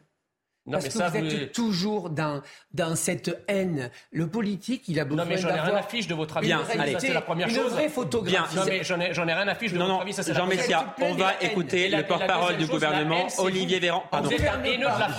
[0.70, 2.42] parce que vous, êtes toujours dans,
[2.74, 3.90] dans cette haine.
[4.12, 5.40] Le politique, il a besoin d'avoir...
[5.40, 6.48] Non, mais j'en ai rien à fiche de votre avis.
[6.48, 7.56] Bien, allez, c'est la première chose.
[7.58, 8.56] Une vraie photographie.
[8.56, 10.12] Non, mais j'en ai, ai, rien à fiche de non, votre avis.
[10.12, 14.04] Ça, Jean Messia, on va écouter le porte-parole du gouvernement, Olivier Véran.
[14.10, 14.30] Pardon.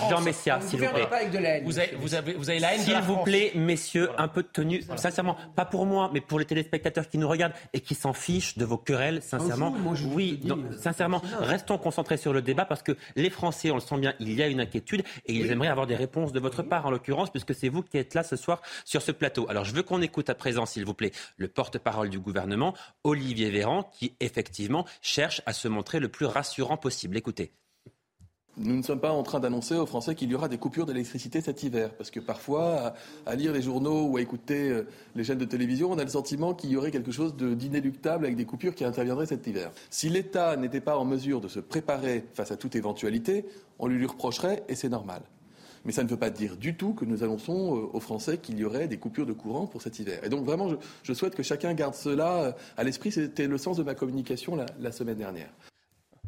[0.10, 1.62] Jean Messia, s'il vous plaît.
[1.64, 4.48] Vous avez, vous, avez, vous avez la haine S'il vous plaît, messieurs, un peu de
[4.48, 4.84] tenue.
[4.96, 8.58] Sincèrement, pas pour moi, mais pour les téléspectateurs qui nous regardent et qui s'en fichent
[8.58, 9.74] de vos querelles, sincèrement.
[10.14, 10.40] Oui,
[10.80, 14.34] sincèrement, restons concentrés sur le débat parce que les Français, on le sent bien, il
[14.34, 17.30] y a une inquiétude et ils aimeraient avoir des réponses de votre part, en l'occurrence,
[17.30, 19.48] puisque c'est vous qui êtes là ce soir sur ce plateau.
[19.50, 23.50] Alors, je veux qu'on écoute à présent, s'il vous plaît, le porte-parole du gouvernement, Olivier
[23.50, 27.18] Véran, qui effectivement cherche à se montrer le plus rassurant possible.
[27.18, 27.52] Écoutez.
[28.62, 31.40] Nous ne sommes pas en train d'annoncer aux Français qu'il y aura des coupures d'électricité
[31.40, 32.94] cet hiver, parce que parfois,
[33.26, 34.86] à, lire les journaux ou à écouter euh,
[35.16, 38.36] les chaînes de télévision, on a le sentiment qu'il y aurait quelque chose d'inéluctable avec
[38.36, 39.72] des coupures qui interviendraient cet hiver.
[39.90, 43.46] Si l'État n'était pas en mesure de se préparer face à toute éventualité,
[43.80, 45.22] on lui, lui reprocherait, et c'est normal.
[45.86, 48.60] Mais ça ne veut pas dire du tout que nous annonçons euh, aux Français qu'il
[48.60, 50.20] y aurait des coupures de courant pour cet hiver.
[50.26, 50.68] Et donc vraiment,
[51.04, 53.14] je, souhaite que chacun garde cela euh, à l'esprit.
[53.14, 55.50] C'était le sens de ma communication la semaine dernière.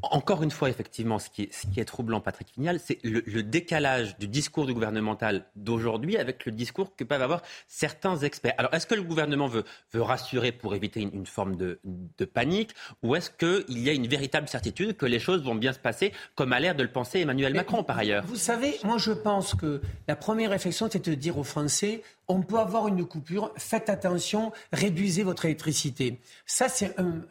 [0.03, 3.43] Encore une fois, effectivement, ce qui est, ce qui est troublant, Patrick Vignal, c'est le,
[3.43, 8.53] décalage du discours du gouvernemental d'aujourd'hui avec le discours que peuvent avoir certains experts.
[8.57, 12.71] Alors, est-ce que le gouvernement veut, veut rassurer pour éviter une, forme de, de, panique
[13.03, 16.13] ou est-ce qu'il y a une véritable certitude que les choses vont bien se passer,
[16.35, 18.23] comme a l'air de le penser Emmanuel Macron, par ailleurs?
[18.25, 22.41] Vous savez, moi je pense que la première réflexion, c'est de dire aux Français, on
[22.41, 26.19] peut avoir une coupure, faites attention, réduisez votre électricité.
[26.45, 27.21] Ça, c'est un,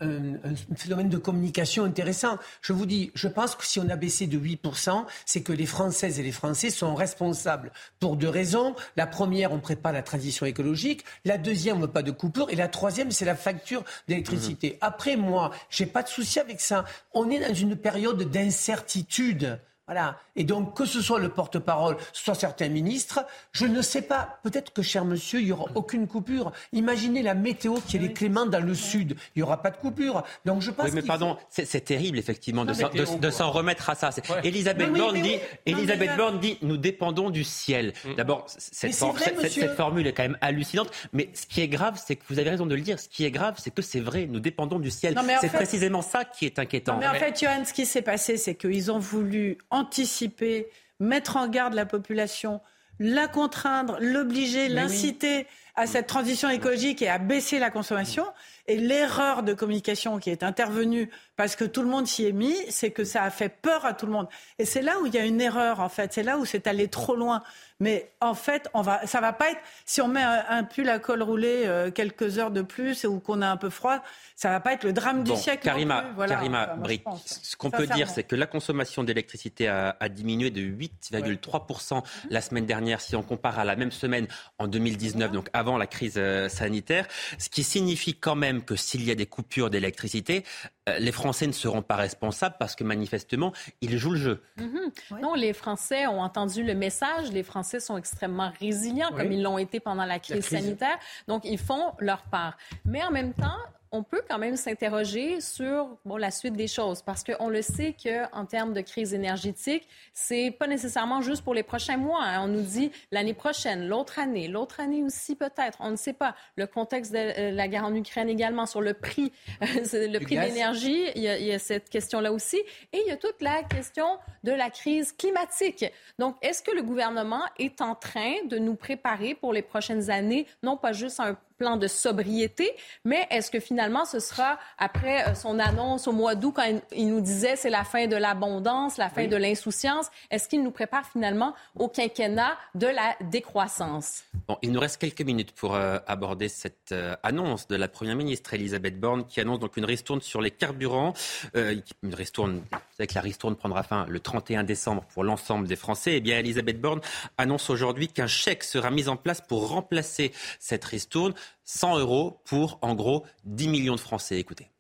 [0.77, 2.39] phénomène de communication intéressant.
[2.61, 5.67] Je vous dis, je pense que si on a baissé de 8%, c'est que les
[5.67, 8.75] Françaises et les Français sont responsables pour deux raisons.
[8.97, 11.05] La première, on prépare la transition écologique.
[11.25, 12.51] La deuxième, on veut pas de coupure.
[12.51, 14.73] Et la troisième, c'est la facture d'électricité.
[14.73, 14.79] Mmh.
[14.83, 16.85] Après, moi, j'ai pas de souci avec ça.
[17.15, 19.59] On est dans une période d'incertitude.
[19.91, 20.19] Voilà.
[20.37, 24.39] Et donc, que ce soit le porte-parole, soit certains ministres, je ne sais pas.
[24.45, 26.53] Peut-être que, cher monsieur, il n'y aura aucune coupure.
[26.73, 29.17] Imaginez la météo qui est les Clément dans le sud.
[29.35, 30.23] Il n'y aura pas de coupure.
[30.45, 30.87] Donc, je pense.
[30.87, 34.11] Oui, mais pardon, c'est terrible, effectivement, de s'en remettre à ça.
[34.45, 37.93] Elisabeth, Borne, dit, Elisabeth Borne dit nous dépendons du ciel.
[38.05, 38.15] Mm.
[38.15, 40.93] D'abord, cette, cette, formule est quand même hallucinante.
[41.13, 43.01] Mais ce qui est grave, c'est que vous avez raison de le dire.
[43.01, 44.27] Ce qui est grave, c'est que c'est vrai.
[44.31, 45.19] Nous dépendons du ciel.
[45.41, 46.97] C'est précisément ça qui est inquiétant.
[46.97, 50.69] mais en fait, Johan, ce qui s'est passé, c'est qu'ils ont voulu anticiper,
[50.99, 52.61] mettre en garde la population,
[52.99, 58.27] la contraindre, l'obliger, l'inciter à cette transition écologique et à baisser la consommation.
[58.71, 62.55] Et l'erreur de communication qui est intervenue parce que tout le monde s'y est mis,
[62.69, 64.29] c'est que ça a fait peur à tout le monde.
[64.61, 66.13] Et c'est là où il y a une erreur, en fait.
[66.13, 67.43] C'est là où c'est allé trop loin.
[67.81, 69.61] Mais en fait, on va, ça va pas être.
[69.87, 73.41] Si on met un, pull à col roulé euh, quelques heures de plus ou qu'on
[73.41, 74.01] a un peu froid,
[74.37, 75.65] ça va pas être le drame du siècle.
[75.65, 80.51] Karima, Karima Brick, ce qu'on peut dire, c'est que la consommation d'électricité a, a, diminué
[80.51, 85.49] de 8,3% la semaine dernière si on compare à la même semaine en 2019, donc
[85.55, 87.07] avant la crise euh, sanitaire.
[87.39, 90.45] Ce qui signifie quand même que s'il y a des coupures d'électricité,
[90.89, 94.43] euh, les Français ne seront pas responsables parce que manifestement, ils jouent le jeu.
[94.59, 95.21] Mm-hmm.
[95.21, 97.31] Non, les Français ont entendu le message.
[97.33, 100.99] Les Français sont extrêmement résilients comme ils l'ont été pendant la crise sanitaire.
[101.29, 102.57] Donc, ils font leur part.
[102.85, 103.59] Mais en même temps,
[103.93, 107.95] on peut quand même s'interroger sur bon, la suite des choses parce qu'on le sait
[108.01, 112.23] qu'en termes de crise énergétique, c'est pas nécessairement juste pour les prochains mois.
[112.23, 112.45] Hein.
[112.45, 115.79] On nous dit l'année prochaine, l'autre année, l'autre année aussi peut-être.
[115.81, 116.37] On ne sait pas.
[116.55, 120.43] Le contexte de euh, la guerre en Ukraine également sur le prix, le prix de
[120.43, 122.59] l'énergie, il, il, y a cette question-là aussi.
[122.93, 125.85] Et il y a toute la question de la crise climatique.
[126.19, 130.47] Donc, est-ce que le gouvernement est en train de nous préparer pour les prochaines années,
[130.63, 135.35] non pas juste un plan de sobriété, mais est-ce que finalement ce sera après euh,
[135.35, 139.11] son annonce au mois d'août quand il nous disait c'est la fin de l'abondance, la
[139.11, 144.25] fin de l'insouciance, est-ce qu'il nous prépare finalement au quinquennat de la décroissance?
[144.49, 148.17] Bon, il nous reste quelques minutes pour euh, aborder cette euh, annonce de la première
[148.17, 151.13] ministre Elisabeth Borne qui annonce donc une ristourne sur les carburants,
[151.55, 155.77] une ristourne, vous savez que la ristourne prendra fin le 31 décembre pour l'ensemble des
[155.77, 156.17] Français.
[156.17, 157.03] Eh bien, Elisabeth Borne
[157.37, 161.35] annonce aujourd'hui qu'un chèque sera mis en place pour remplacer cette ristourne.
[161.65, 164.39] 100 euros pour, en gros, 10 millions de Français.
[164.39, 164.71] Écoutez.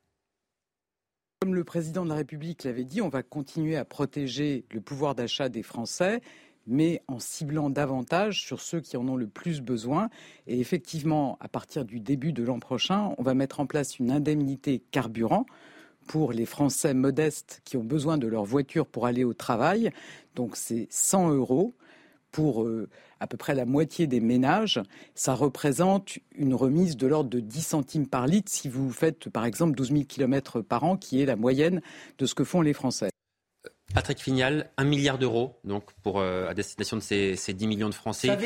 [1.40, 5.14] Comme le président de la République l'avait dit, on va continuer à protéger le pouvoir
[5.14, 6.20] d'achat des Français,
[6.66, 10.10] mais en ciblant davantage sur ceux qui en ont le plus besoin.
[10.46, 14.10] Et effectivement, à partir du début de l'an prochain, on va mettre en place une
[14.10, 15.46] indemnité carburant
[16.06, 19.90] pour les Français modestes qui ont besoin de leur voiture pour aller au travail.
[20.34, 21.74] Donc c'est 100 euros
[22.30, 22.88] pour euh,
[23.20, 24.80] à peu près la moitié des ménages,
[25.14, 29.44] ça représente une remise de l'ordre de 10 centimes par litre si vous faites par
[29.44, 31.82] exemple 12 000 km par an, qui est la moyenne
[32.18, 33.10] de ce que font les Français.
[33.94, 37.88] Patrick Fignal, un milliard d'euros donc pour euh, à destination de ces, ces 10 millions
[37.88, 38.36] de Français.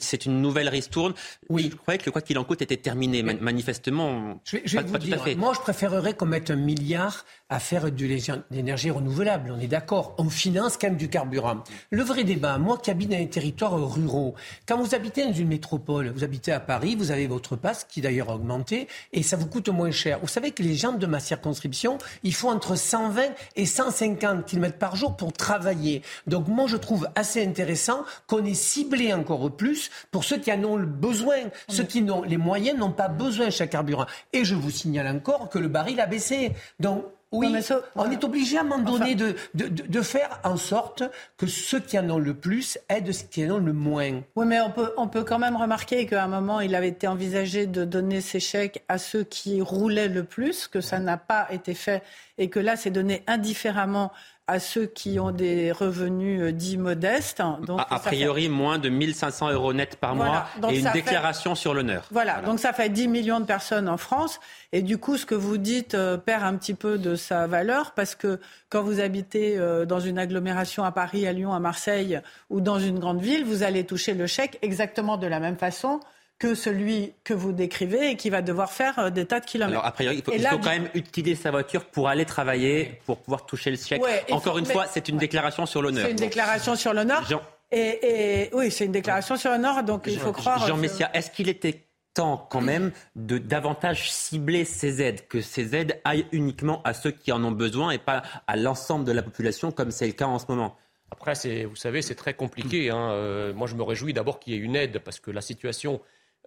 [0.00, 1.14] C'est une nouvelle ristourne.
[1.48, 1.68] Oui.
[1.70, 3.22] Je croyais que le quoi qu'il en coûte était terminé.
[3.22, 7.60] manifestement, je vais, je vais vous dire, moi je préférerais qu'on mette un milliard à
[7.60, 8.06] faire de
[8.50, 9.52] l'énergie renouvelable.
[9.56, 10.14] On est d'accord.
[10.18, 11.62] On finance quand même du carburant.
[11.90, 14.34] Le vrai débat, moi qui habite dans les territoires ruraux,
[14.66, 18.00] quand vous habitez dans une métropole, vous habitez à Paris, vous avez votre passe qui
[18.00, 20.18] d'ailleurs a augmenté et ça vous coûte moins cher.
[20.20, 23.22] Vous savez que les gens de ma circonscription, il faut entre 120
[23.56, 26.02] et 150 km par jour pour travailler.
[26.26, 30.62] Donc moi, je trouve assez intéressant qu'on ait ciblé encore plus pour ceux qui en
[30.64, 31.36] ont le besoin.
[31.68, 34.06] Ceux qui n'ont les moyens n'ont pas besoin de chaque carburant.
[34.32, 36.52] Et je vous signale encore que le baril a baissé.
[36.80, 37.54] Donc oui,
[37.96, 41.02] on est obligé à un moment donné de, de, de, faire en sorte
[41.36, 44.22] que ceux qui en ont le plus aident ceux qui en ont le moins.
[44.36, 47.08] Oui, mais on peut, on peut quand même remarquer qu'à un moment, il avait été
[47.08, 51.48] envisagé de donner ces chèques à ceux qui roulaient le plus, que ça n'a pas
[51.50, 52.02] été fait
[52.38, 54.12] et que là, c'est donné indifféremment
[54.46, 57.42] à ceux qui ont des revenus euh, dits modestes.
[57.66, 62.06] Donc, a, priori, moins de 1500 euros net par mois et une déclaration sur l'honneur.
[62.10, 62.42] Voilà.
[62.42, 64.40] donc ça fait 10 millions de personnes en France.
[64.72, 67.92] Et du coup, ce que vous dites euh, perd un petit peu de sa valeur
[67.92, 68.38] parce que
[68.68, 72.20] quand vous habitez euh, dans une agglomération à Paris, à Lyon, à Marseille
[72.50, 76.00] ou dans une grande ville, vous allez toucher le chèque exactement de la même façon
[76.38, 79.78] que celui que vous décrivez et qui va devoir faire euh, des tas de kilomètres.
[79.78, 83.46] Alors, a priori, il faut, quand même utiliser sa voiture pour aller travailler, pour pouvoir
[83.46, 84.02] toucher le chèque.
[84.30, 86.04] Encore une fois, c'est une déclaration sur l'honneur.
[86.04, 87.24] C'est une déclaration sur l'honneur.
[87.70, 90.66] Et, oui, c'est une déclaration sur l'honneur, donc il faut croire.
[90.66, 95.74] Jean Messia, est-ce qu'il était temps quand même de davantage cibler ces aides, que ces
[95.74, 99.22] aides aillent uniquement à ceux qui en ont besoin et pas à l'ensemble de la
[99.22, 100.76] population comme c'est le cas en ce moment?
[101.10, 102.90] Après, vous savez, c'est très compliqué.
[102.90, 103.10] Hein.
[103.10, 106.00] Euh, moi, je me réjouis d'abord qu'il y ait une aide parce que la situation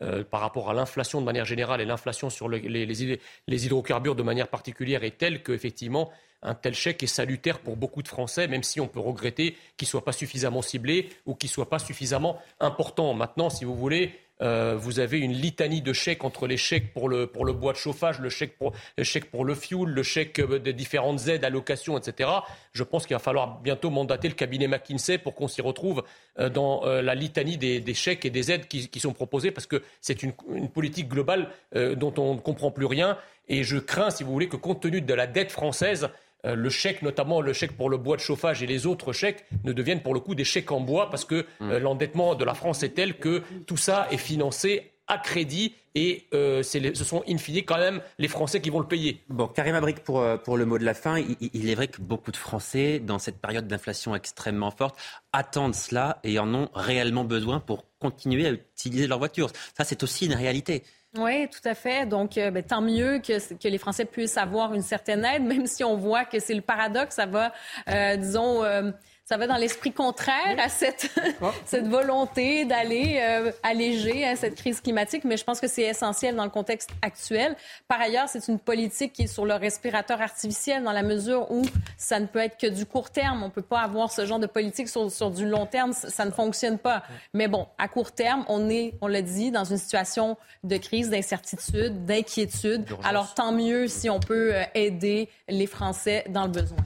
[0.03, 3.03] euh, par rapport à l'inflation de manière générale et l'inflation sur les,
[3.47, 6.11] hydrocarbures de manière particulière est telle qu'effectivement,
[6.43, 9.87] un tel chèque est salutaire pour beaucoup de Français, même si on peut regretter qu'il
[9.87, 13.13] ne soit pas suffisamment ciblé ou qu'il ne soit pas suffisamment important.
[13.15, 17.09] Maintenant, si vous voulez, euh, vous avez une litanie de chèques entre les chèques pour
[17.09, 20.03] le, pour le bois de chauffage, le chèque pour le, chèque pour le fuel, le
[20.03, 22.29] chèque euh, des différentes aides, allocations, etc.
[22.71, 26.03] Je pense qu'il va falloir bientôt mandater le cabinet McKinsey pour qu'on s'y retrouve
[26.39, 29.65] euh, dans la litanie des, des, chèques et des aides qui, qui sont proposés, parce
[29.65, 33.17] que c'est une, une, politique globale dont on ne comprend plus rien.
[33.47, 36.09] Et je crains, si vous voulez, que compte tenu de la dette française,
[36.43, 39.73] le chèque, notamment le chèque pour le bois de chauffage et les autres chèques, ne
[39.73, 41.83] deviennent pour le coup des chèques en bois parce que euh, mm.
[41.83, 46.63] l'endettement de la France est tel que tout ça est financé à crédit et euh,
[46.63, 49.23] ce sont in fine quand même les Français qui vont le payer.
[49.29, 51.17] Bon, Karim Abric pour, pour le mot de la fin.
[51.39, 54.99] Il, est vrai que beaucoup de Français, dans cette période d'inflation extrêmement forte,
[55.31, 59.49] attendent cela et en ont réellement besoin pour continuer à utiliser leur voiture.
[59.77, 60.83] Ça, c'est aussi une réalité.
[61.17, 62.05] Oui, tout à fait.
[62.05, 65.83] Donc, euh, ben, tant mieux que, les Français puissent avoir une certaine aide, même si
[65.83, 67.15] on voit que c'est le paradoxe.
[67.15, 67.53] Ça va,
[67.89, 68.91] euh, disons, euh,
[69.27, 71.11] ça va dans l'esprit contraire à cette,
[71.41, 71.51] ah.
[71.65, 76.35] cette volonté d'aller euh, alléger hein, cette crise climatique, mais je pense que c'est essentiel
[76.35, 77.55] dans le contexte actuel.
[77.89, 81.63] Par ailleurs, c'est une politique qui est sur le respirateur artificiel dans la mesure où
[81.97, 83.43] ça ne peut être que du court terme.
[83.43, 85.91] On ne peut pas avoir ce genre de politique sur, sur du long terme.
[85.91, 87.03] Ça ne fonctionne pas.
[87.33, 91.09] Mais bon, à court terme, on est, on l'a dit, dans une situation de crise,
[91.09, 92.85] d'incertitude, d'inquiétude.
[93.03, 96.77] Alors tant mieux si on peut euh, aider les Français dans le besoin.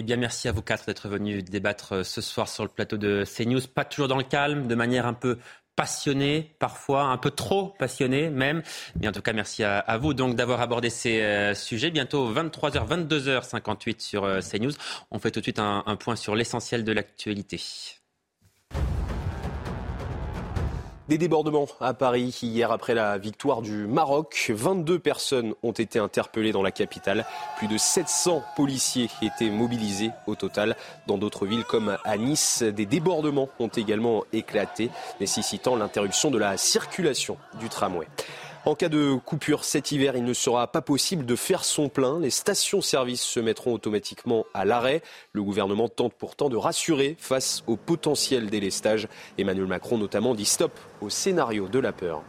[0.00, 2.96] Eh bien, merci à vous quatre d'être venus débattre euh, ce soir sur le plateau
[2.96, 3.62] de CNews.
[3.66, 5.38] Pas toujours dans le calme, de manière un peu
[5.74, 8.62] passionnée, parfois un peu trop passionnée même.
[9.00, 11.90] Mais en tout cas, merci à, vous donc d'avoir abordé ces euh, sujets.
[11.90, 14.70] Bientôt 23h, 22h58 sur euh, CNews.
[15.10, 17.97] On fait tout de suite un point sur l'essentiel de l'actualité.
[21.08, 24.50] Des débordements à Paris hier après la victoire du Maroc.
[24.54, 27.24] 22 personnes ont été interpellées dans la capitale.
[27.56, 30.76] Plus de 700 policiers étaient mobilisés au total.
[31.06, 36.58] Dans d'autres villes comme à Nice, des débordements ont également éclaté, nécessitant l'interruption de la
[36.58, 38.06] circulation du tramway.
[38.64, 42.20] En cas de coupure cet hiver, il ne sera pas possible de faire son plein.
[42.20, 45.02] Les stations-service se mettront automatiquement à l'arrêt.
[45.32, 49.08] Le gouvernement tente pourtant de rassurer face au potentiel délestage.
[49.38, 52.22] Emmanuel Macron notamment dit stop au scénario de la peur.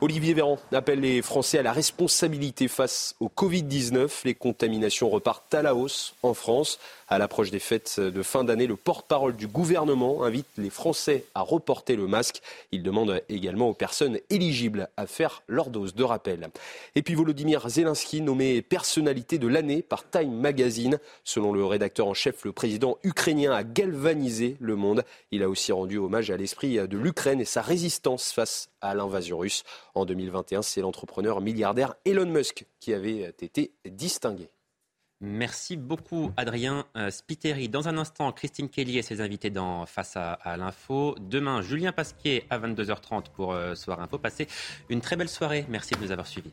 [0.00, 4.10] Olivier Véran appelle les Français à la responsabilité face au Covid-19.
[4.24, 6.78] Les contaminations repartent à la hausse en France.
[7.08, 11.42] À l'approche des fêtes de fin d'année, le porte-parole du gouvernement invite les Français à
[11.42, 12.40] reporter le masque.
[12.72, 16.48] Il demande également aux personnes éligibles à faire leur dose de rappel.
[16.94, 20.98] Et puis Volodymyr Zelensky, nommé personnalité de l'année par Time Magazine.
[21.24, 25.04] Selon le rédacteur en chef, le président ukrainien a galvanisé le monde.
[25.30, 29.38] Il a aussi rendu hommage à l'esprit de l'Ukraine et sa résistance face à l'invasion
[29.38, 29.62] russe.
[29.94, 34.48] En 2021, c'est l'entrepreneur milliardaire Elon Musk qui avait été distingué.
[35.24, 37.70] Merci beaucoup, Adrien euh, Spiteri.
[37.70, 41.16] Dans un instant, Christine Kelly et ses invités dans Face à, l'info.
[41.18, 44.18] Demain, Julien Pasquier à 22h30 pour euh, Soir Info.
[44.18, 44.46] Passez
[44.90, 45.64] une très belle soirée.
[45.68, 46.52] Merci de nous avoir suivis.